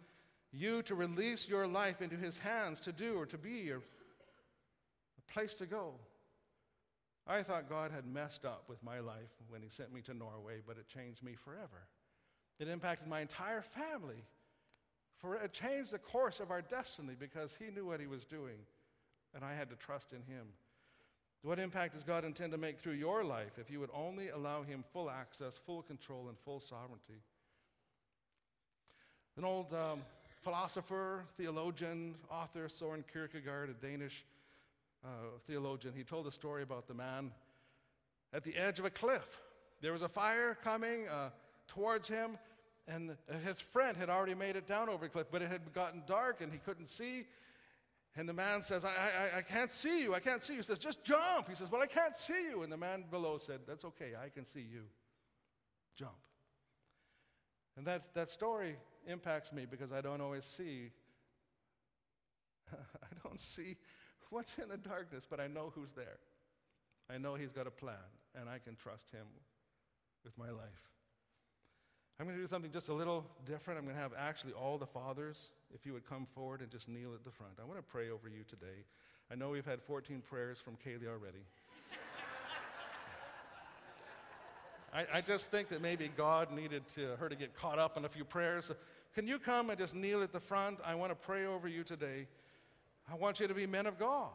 you 0.52 0.82
to 0.82 0.94
release 0.94 1.48
your 1.48 1.66
life 1.66 2.00
into 2.00 2.16
His 2.16 2.38
hands 2.38 2.80
to 2.80 2.92
do 2.92 3.16
or 3.16 3.26
to 3.26 3.38
be 3.38 3.70
or 3.70 3.78
a 3.78 5.32
place 5.32 5.54
to 5.54 5.66
go? 5.66 5.94
I 7.26 7.42
thought 7.42 7.68
God 7.68 7.90
had 7.90 8.06
messed 8.06 8.46
up 8.46 8.64
with 8.68 8.82
my 8.82 9.00
life 9.00 9.30
when 9.48 9.60
He 9.62 9.68
sent 9.68 9.92
me 9.92 10.00
to 10.02 10.14
Norway, 10.14 10.60
but 10.66 10.78
it 10.78 10.88
changed 10.88 11.22
me 11.22 11.34
forever. 11.34 11.86
It 12.58 12.68
impacted 12.68 13.06
my 13.06 13.20
entire 13.20 13.62
family. 13.62 14.24
For 15.18 15.34
it 15.34 15.52
changed 15.52 15.90
the 15.90 15.98
course 15.98 16.40
of 16.40 16.50
our 16.50 16.62
destiny 16.62 17.14
because 17.18 17.54
He 17.58 17.70
knew 17.70 17.84
what 17.84 18.00
He 18.00 18.06
was 18.06 18.24
doing, 18.24 18.58
and 19.34 19.44
I 19.44 19.54
had 19.54 19.68
to 19.70 19.76
trust 19.76 20.12
in 20.12 20.22
Him. 20.22 20.46
What 21.42 21.58
impact 21.58 21.94
does 21.94 22.02
God 22.02 22.24
intend 22.24 22.52
to 22.52 22.58
make 22.58 22.78
through 22.78 22.94
your 22.94 23.24
life 23.24 23.58
if 23.58 23.70
you 23.70 23.78
would 23.80 23.90
only 23.94 24.30
allow 24.30 24.62
Him 24.62 24.84
full 24.92 25.10
access, 25.10 25.58
full 25.66 25.82
control, 25.82 26.28
and 26.28 26.38
full 26.38 26.60
sovereignty? 26.60 27.22
An 29.36 29.44
old 29.44 29.72
um, 29.72 30.00
philosopher, 30.42 31.24
theologian, 31.36 32.14
author, 32.30 32.68
Soren 32.68 33.04
Kierkegaard, 33.12 33.70
a 33.70 33.86
Danish 33.86 34.24
uh, 35.04 35.08
theologian, 35.46 35.94
he 35.96 36.04
told 36.04 36.26
a 36.26 36.32
story 36.32 36.62
about 36.62 36.88
the 36.88 36.94
man 36.94 37.30
at 38.32 38.44
the 38.44 38.56
edge 38.56 38.78
of 38.78 38.84
a 38.84 38.90
cliff. 38.90 39.40
There 39.80 39.92
was 39.92 40.02
a 40.02 40.08
fire 40.08 40.56
coming 40.62 41.08
uh, 41.08 41.30
towards 41.66 42.08
him, 42.08 42.38
and 42.86 43.16
his 43.44 43.60
friend 43.60 43.96
had 43.96 44.08
already 44.08 44.34
made 44.34 44.56
it 44.56 44.66
down 44.66 44.88
over 44.88 45.06
the 45.06 45.10
cliff, 45.10 45.26
but 45.30 45.42
it 45.42 45.50
had 45.50 45.72
gotten 45.72 46.02
dark 46.06 46.40
and 46.40 46.52
he 46.52 46.58
couldn't 46.58 46.88
see. 46.88 47.26
And 48.16 48.28
the 48.28 48.32
man 48.32 48.62
says, 48.62 48.84
I, 48.84 48.88
I, 48.88 49.38
I 49.38 49.42
can't 49.42 49.70
see 49.70 50.02
you. 50.02 50.14
I 50.14 50.20
can't 50.20 50.42
see 50.42 50.54
you. 50.54 50.60
He 50.60 50.64
says, 50.64 50.78
Just 50.78 51.04
jump. 51.04 51.48
He 51.48 51.54
says, 51.54 51.70
Well, 51.70 51.82
I 51.82 51.86
can't 51.86 52.16
see 52.16 52.46
you. 52.50 52.62
And 52.62 52.72
the 52.72 52.76
man 52.76 53.04
below 53.10 53.38
said, 53.38 53.60
That's 53.66 53.84
okay. 53.84 54.12
I 54.20 54.28
can 54.28 54.44
see 54.44 54.66
you. 54.72 54.82
Jump. 55.94 56.16
And 57.78 57.86
that, 57.86 58.12
that 58.14 58.28
story 58.28 58.74
impacts 59.06 59.52
me 59.52 59.64
because 59.64 59.92
I 59.92 60.00
don't 60.00 60.20
always 60.20 60.44
see. 60.44 60.90
I 62.72 63.06
don't 63.24 63.38
see 63.38 63.76
what's 64.30 64.52
in 64.58 64.68
the 64.68 64.76
darkness, 64.76 65.24
but 65.30 65.38
I 65.38 65.46
know 65.46 65.72
who's 65.72 65.92
there. 65.92 66.18
I 67.08 67.18
know 67.18 67.36
He's 67.36 67.52
got 67.52 67.68
a 67.68 67.70
plan, 67.70 67.94
and 68.34 68.48
I 68.48 68.58
can 68.58 68.74
trust 68.74 69.12
Him 69.12 69.26
with 70.24 70.36
my 70.36 70.50
life. 70.50 70.88
I'm 72.18 72.26
going 72.26 72.36
to 72.36 72.42
do 72.42 72.48
something 72.48 72.72
just 72.72 72.88
a 72.88 72.92
little 72.92 73.24
different. 73.46 73.78
I'm 73.78 73.84
going 73.84 73.94
to 73.94 74.02
have 74.02 74.12
actually 74.18 74.54
all 74.54 74.76
the 74.76 74.86
fathers, 74.86 75.50
if 75.72 75.86
you 75.86 75.92
would 75.92 76.04
come 76.04 76.26
forward 76.34 76.62
and 76.62 76.70
just 76.70 76.88
kneel 76.88 77.14
at 77.14 77.24
the 77.24 77.30
front. 77.30 77.52
I 77.62 77.64
want 77.64 77.78
to 77.78 77.84
pray 77.84 78.10
over 78.10 78.28
you 78.28 78.42
today. 78.42 78.82
I 79.30 79.36
know 79.36 79.50
we've 79.50 79.64
had 79.64 79.80
14 79.80 80.20
prayers 80.28 80.58
from 80.58 80.74
Kaylee 80.84 81.06
already. 81.06 81.46
I, 84.92 85.06
I, 85.14 85.20
just 85.20 85.50
think 85.50 85.68
that 85.68 85.82
maybe 85.82 86.10
God 86.16 86.50
needed 86.50 86.82
to, 86.94 87.16
her 87.16 87.28
to 87.28 87.36
get 87.36 87.54
caught 87.54 87.78
up 87.78 87.96
in 87.96 88.04
a 88.04 88.08
few 88.08 88.24
prayers. 88.24 88.70
Can 89.14 89.26
you 89.26 89.38
come 89.38 89.70
and 89.70 89.78
just 89.78 89.94
kneel 89.94 90.22
at 90.22 90.32
the 90.32 90.40
front? 90.40 90.78
I 90.84 90.94
want 90.94 91.10
to 91.10 91.16
pray 91.16 91.46
over 91.46 91.68
you 91.68 91.84
today. 91.84 92.26
I 93.10 93.14
want 93.14 93.40
you 93.40 93.48
to 93.48 93.54
be 93.54 93.66
men 93.66 93.86
of 93.86 93.98
God. 93.98 94.30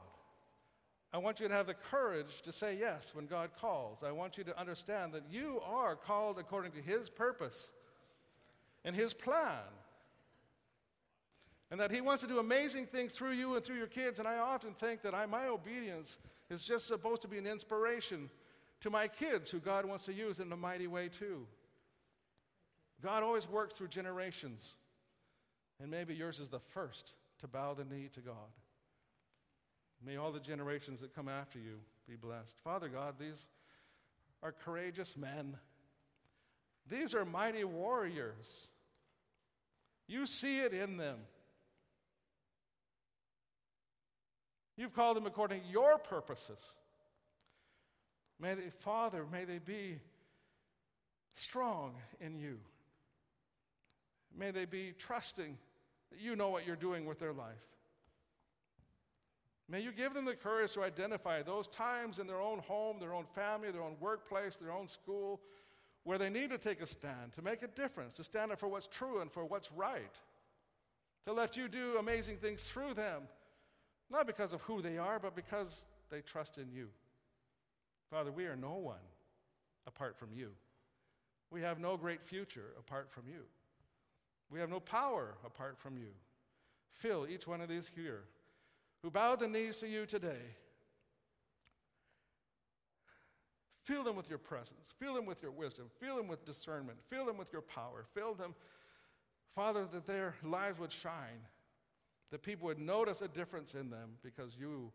I 1.11 1.19
want 1.19 1.39
you 1.39 1.47
to 1.47 1.53
have 1.53 1.67
the 1.67 1.75
courage 1.75 2.41
to 2.43 2.51
say 2.51 2.75
yes 2.79 3.11
when 3.13 3.27
God 3.27 3.51
calls. 3.59 3.99
I 4.03 4.11
want 4.11 4.37
you 4.37 4.43
to 4.45 4.59
understand 4.59 5.13
that 5.13 5.23
you 5.29 5.61
are 5.63 5.95
called 5.95 6.39
according 6.39 6.71
to 6.73 6.81
His 6.81 7.07
purpose 7.07 7.71
and 8.83 8.95
His 8.95 9.13
plan. 9.13 9.61
And 11.69 11.79
that 11.79 11.91
He 11.91 12.01
wants 12.01 12.21
to 12.23 12.27
do 12.27 12.39
amazing 12.39 12.87
things 12.87 13.13
through 13.13 13.31
you 13.31 13.55
and 13.55 13.63
through 13.63 13.77
your 13.77 13.87
kids. 13.87 14.19
And 14.19 14.27
I 14.27 14.37
often 14.37 14.73
think 14.73 15.03
that 15.03 15.13
I, 15.13 15.27
my 15.27 15.47
obedience 15.47 16.17
is 16.49 16.63
just 16.63 16.87
supposed 16.87 17.21
to 17.23 17.27
be 17.27 17.37
an 17.37 17.47
inspiration 17.47 18.29
to 18.83 18.89
my 18.89 19.07
kids 19.07 19.49
who 19.49 19.59
God 19.59 19.85
wants 19.85 20.03
to 20.05 20.13
use 20.13 20.39
in 20.39 20.51
a 20.51 20.57
mighty 20.57 20.87
way 20.87 21.07
too. 21.07 21.47
God 23.01 23.23
always 23.23 23.49
works 23.49 23.75
through 23.75 23.87
generations. 23.87 24.73
And 25.81 25.89
maybe 25.89 26.13
yours 26.13 26.39
is 26.39 26.49
the 26.49 26.59
first 26.59 27.13
to 27.39 27.47
bow 27.47 27.73
the 27.73 27.85
knee 27.85 28.09
to 28.13 28.19
God. 28.19 28.35
May 30.05 30.17
all 30.17 30.33
the 30.33 30.39
generations 30.39 30.99
that 30.99 31.15
come 31.15 31.29
after 31.29 31.59
you 31.59 31.79
be 32.09 32.17
blessed. 32.17 32.57
Father 32.61 32.89
God, 32.89 33.15
these 33.17 33.45
are 34.43 34.51
courageous 34.51 35.15
men. 35.15 35.55
These 36.89 37.15
are 37.15 37.23
mighty 37.23 37.63
warriors. 37.63 38.67
You 40.07 40.25
see 40.25 40.59
it 40.59 40.73
in 40.73 40.97
them. 40.97 41.19
You've 44.75 44.93
called 44.93 45.15
them 45.15 45.25
according 45.25 45.61
to 45.61 45.67
your 45.67 45.97
purposes. 45.97 46.59
May 48.43 48.55
they, 48.55 48.69
Father, 48.81 49.25
may 49.31 49.45
they 49.45 49.59
be 49.59 49.99
strong 51.33 51.93
in 52.19 52.37
you. 52.37 52.57
May 54.37 54.51
they 54.51 54.65
be 54.65 54.93
trusting 54.99 55.57
that 56.11 56.19
you 56.19 56.35
know 56.35 56.49
what 56.49 56.67
you're 56.67 56.75
doing 56.75 57.05
with 57.05 57.19
their 57.19 57.31
life. 57.31 57.63
May 59.69 59.79
you 59.79 59.93
give 59.93 60.13
them 60.13 60.25
the 60.25 60.35
courage 60.35 60.73
to 60.73 60.83
identify 60.83 61.41
those 61.41 61.69
times 61.69 62.19
in 62.19 62.27
their 62.27 62.41
own 62.41 62.59
home, 62.59 62.97
their 62.99 63.13
own 63.13 63.23
family, 63.33 63.71
their 63.71 63.81
own 63.81 63.95
workplace, 64.01 64.57
their 64.57 64.73
own 64.73 64.89
school, 64.89 65.39
where 66.03 66.17
they 66.17 66.29
need 66.29 66.49
to 66.49 66.57
take 66.57 66.81
a 66.81 66.85
stand, 66.85 67.31
to 67.35 67.41
make 67.41 67.63
a 67.63 67.67
difference, 67.67 68.13
to 68.15 68.25
stand 68.25 68.51
up 68.51 68.59
for 68.59 68.67
what's 68.67 68.87
true 68.87 69.21
and 69.21 69.31
for 69.31 69.45
what's 69.45 69.71
right, 69.71 70.19
to 71.25 71.31
let 71.31 71.55
you 71.55 71.69
do 71.69 71.95
amazing 71.97 72.35
things 72.35 72.61
through 72.61 72.93
them, 72.93 73.21
not 74.11 74.27
because 74.27 74.51
of 74.51 74.61
who 74.63 74.81
they 74.81 74.97
are, 74.97 75.17
but 75.17 75.33
because 75.33 75.85
they 76.11 76.19
trust 76.19 76.57
in 76.57 76.69
you. 76.69 76.89
Father, 78.09 78.31
we 78.31 78.45
are 78.45 78.55
no 78.55 78.75
one 78.75 78.97
apart 79.87 80.17
from 80.17 80.29
you. 80.33 80.49
We 81.51 81.61
have 81.61 81.79
no 81.79 81.97
great 81.97 82.23
future 82.23 82.73
apart 82.77 83.09
from 83.11 83.23
you. 83.27 83.43
We 84.49 84.59
have 84.59 84.69
no 84.69 84.79
power 84.79 85.35
apart 85.45 85.77
from 85.77 85.97
you. 85.97 86.11
Fill 86.93 87.27
each 87.27 87.47
one 87.47 87.61
of 87.61 87.69
these 87.69 87.89
here 87.95 88.23
who 89.01 89.11
bowed 89.11 89.39
the 89.39 89.47
knees 89.47 89.77
to 89.77 89.87
you 89.87 90.05
today. 90.05 90.41
Fill 93.83 94.03
them 94.03 94.15
with 94.15 94.29
your 94.29 94.37
presence. 94.37 94.93
Fill 94.97 95.13
them 95.13 95.25
with 95.25 95.41
your 95.41 95.51
wisdom. 95.51 95.85
Fill 95.99 96.15
them 96.15 96.27
with 96.27 96.45
discernment. 96.45 96.97
Fill 97.09 97.25
them 97.25 97.37
with 97.37 97.51
your 97.51 97.61
power. 97.61 98.05
Fill 98.13 98.33
them, 98.33 98.55
Father, 99.55 99.85
that 99.91 100.07
their 100.07 100.35
lives 100.41 100.79
would 100.79 100.91
shine, 100.91 101.41
that 102.31 102.41
people 102.41 102.67
would 102.67 102.79
notice 102.79 103.21
a 103.21 103.27
difference 103.27 103.73
in 103.73 103.89
them 103.89 104.11
because 104.23 104.55
you 104.57 104.91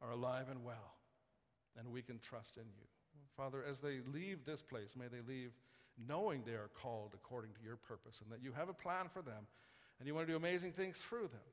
are 0.00 0.10
alive 0.10 0.46
and 0.50 0.64
well, 0.64 0.94
and 1.78 1.90
we 1.90 2.02
can 2.02 2.18
trust 2.18 2.56
in 2.56 2.64
you. 2.64 2.86
Father, 3.36 3.64
as 3.68 3.80
they 3.80 3.98
leave 4.12 4.44
this 4.44 4.62
place, 4.62 4.94
may 4.96 5.06
they 5.08 5.22
leave 5.26 5.52
knowing 6.08 6.42
they 6.44 6.52
are 6.52 6.70
called 6.80 7.12
according 7.14 7.52
to 7.52 7.62
your 7.64 7.76
purpose 7.76 8.20
and 8.22 8.30
that 8.32 8.42
you 8.42 8.52
have 8.52 8.68
a 8.68 8.74
plan 8.74 9.06
for 9.12 9.22
them 9.22 9.46
and 9.98 10.06
you 10.06 10.14
want 10.14 10.26
to 10.26 10.32
do 10.32 10.36
amazing 10.36 10.72
things 10.72 10.96
through 10.96 11.28
them. 11.28 11.48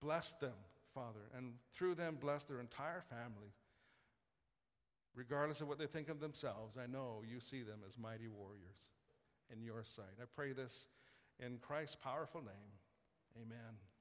Bless 0.00 0.34
them, 0.34 0.56
Father, 0.94 1.30
and 1.36 1.54
through 1.74 1.94
them, 1.94 2.18
bless 2.20 2.44
their 2.44 2.60
entire 2.60 3.02
family. 3.08 3.52
Regardless 5.14 5.60
of 5.60 5.68
what 5.68 5.78
they 5.78 5.86
think 5.86 6.08
of 6.08 6.20
themselves, 6.20 6.76
I 6.76 6.86
know 6.86 7.22
you 7.28 7.38
see 7.38 7.62
them 7.62 7.80
as 7.86 7.96
mighty 7.96 8.26
warriors 8.26 8.90
in 9.52 9.62
your 9.62 9.84
sight. 9.84 10.18
I 10.20 10.24
pray 10.34 10.52
this 10.52 10.86
in 11.38 11.58
Christ's 11.58 11.96
powerful 11.96 12.40
name. 12.40 13.40
Amen. 13.40 13.93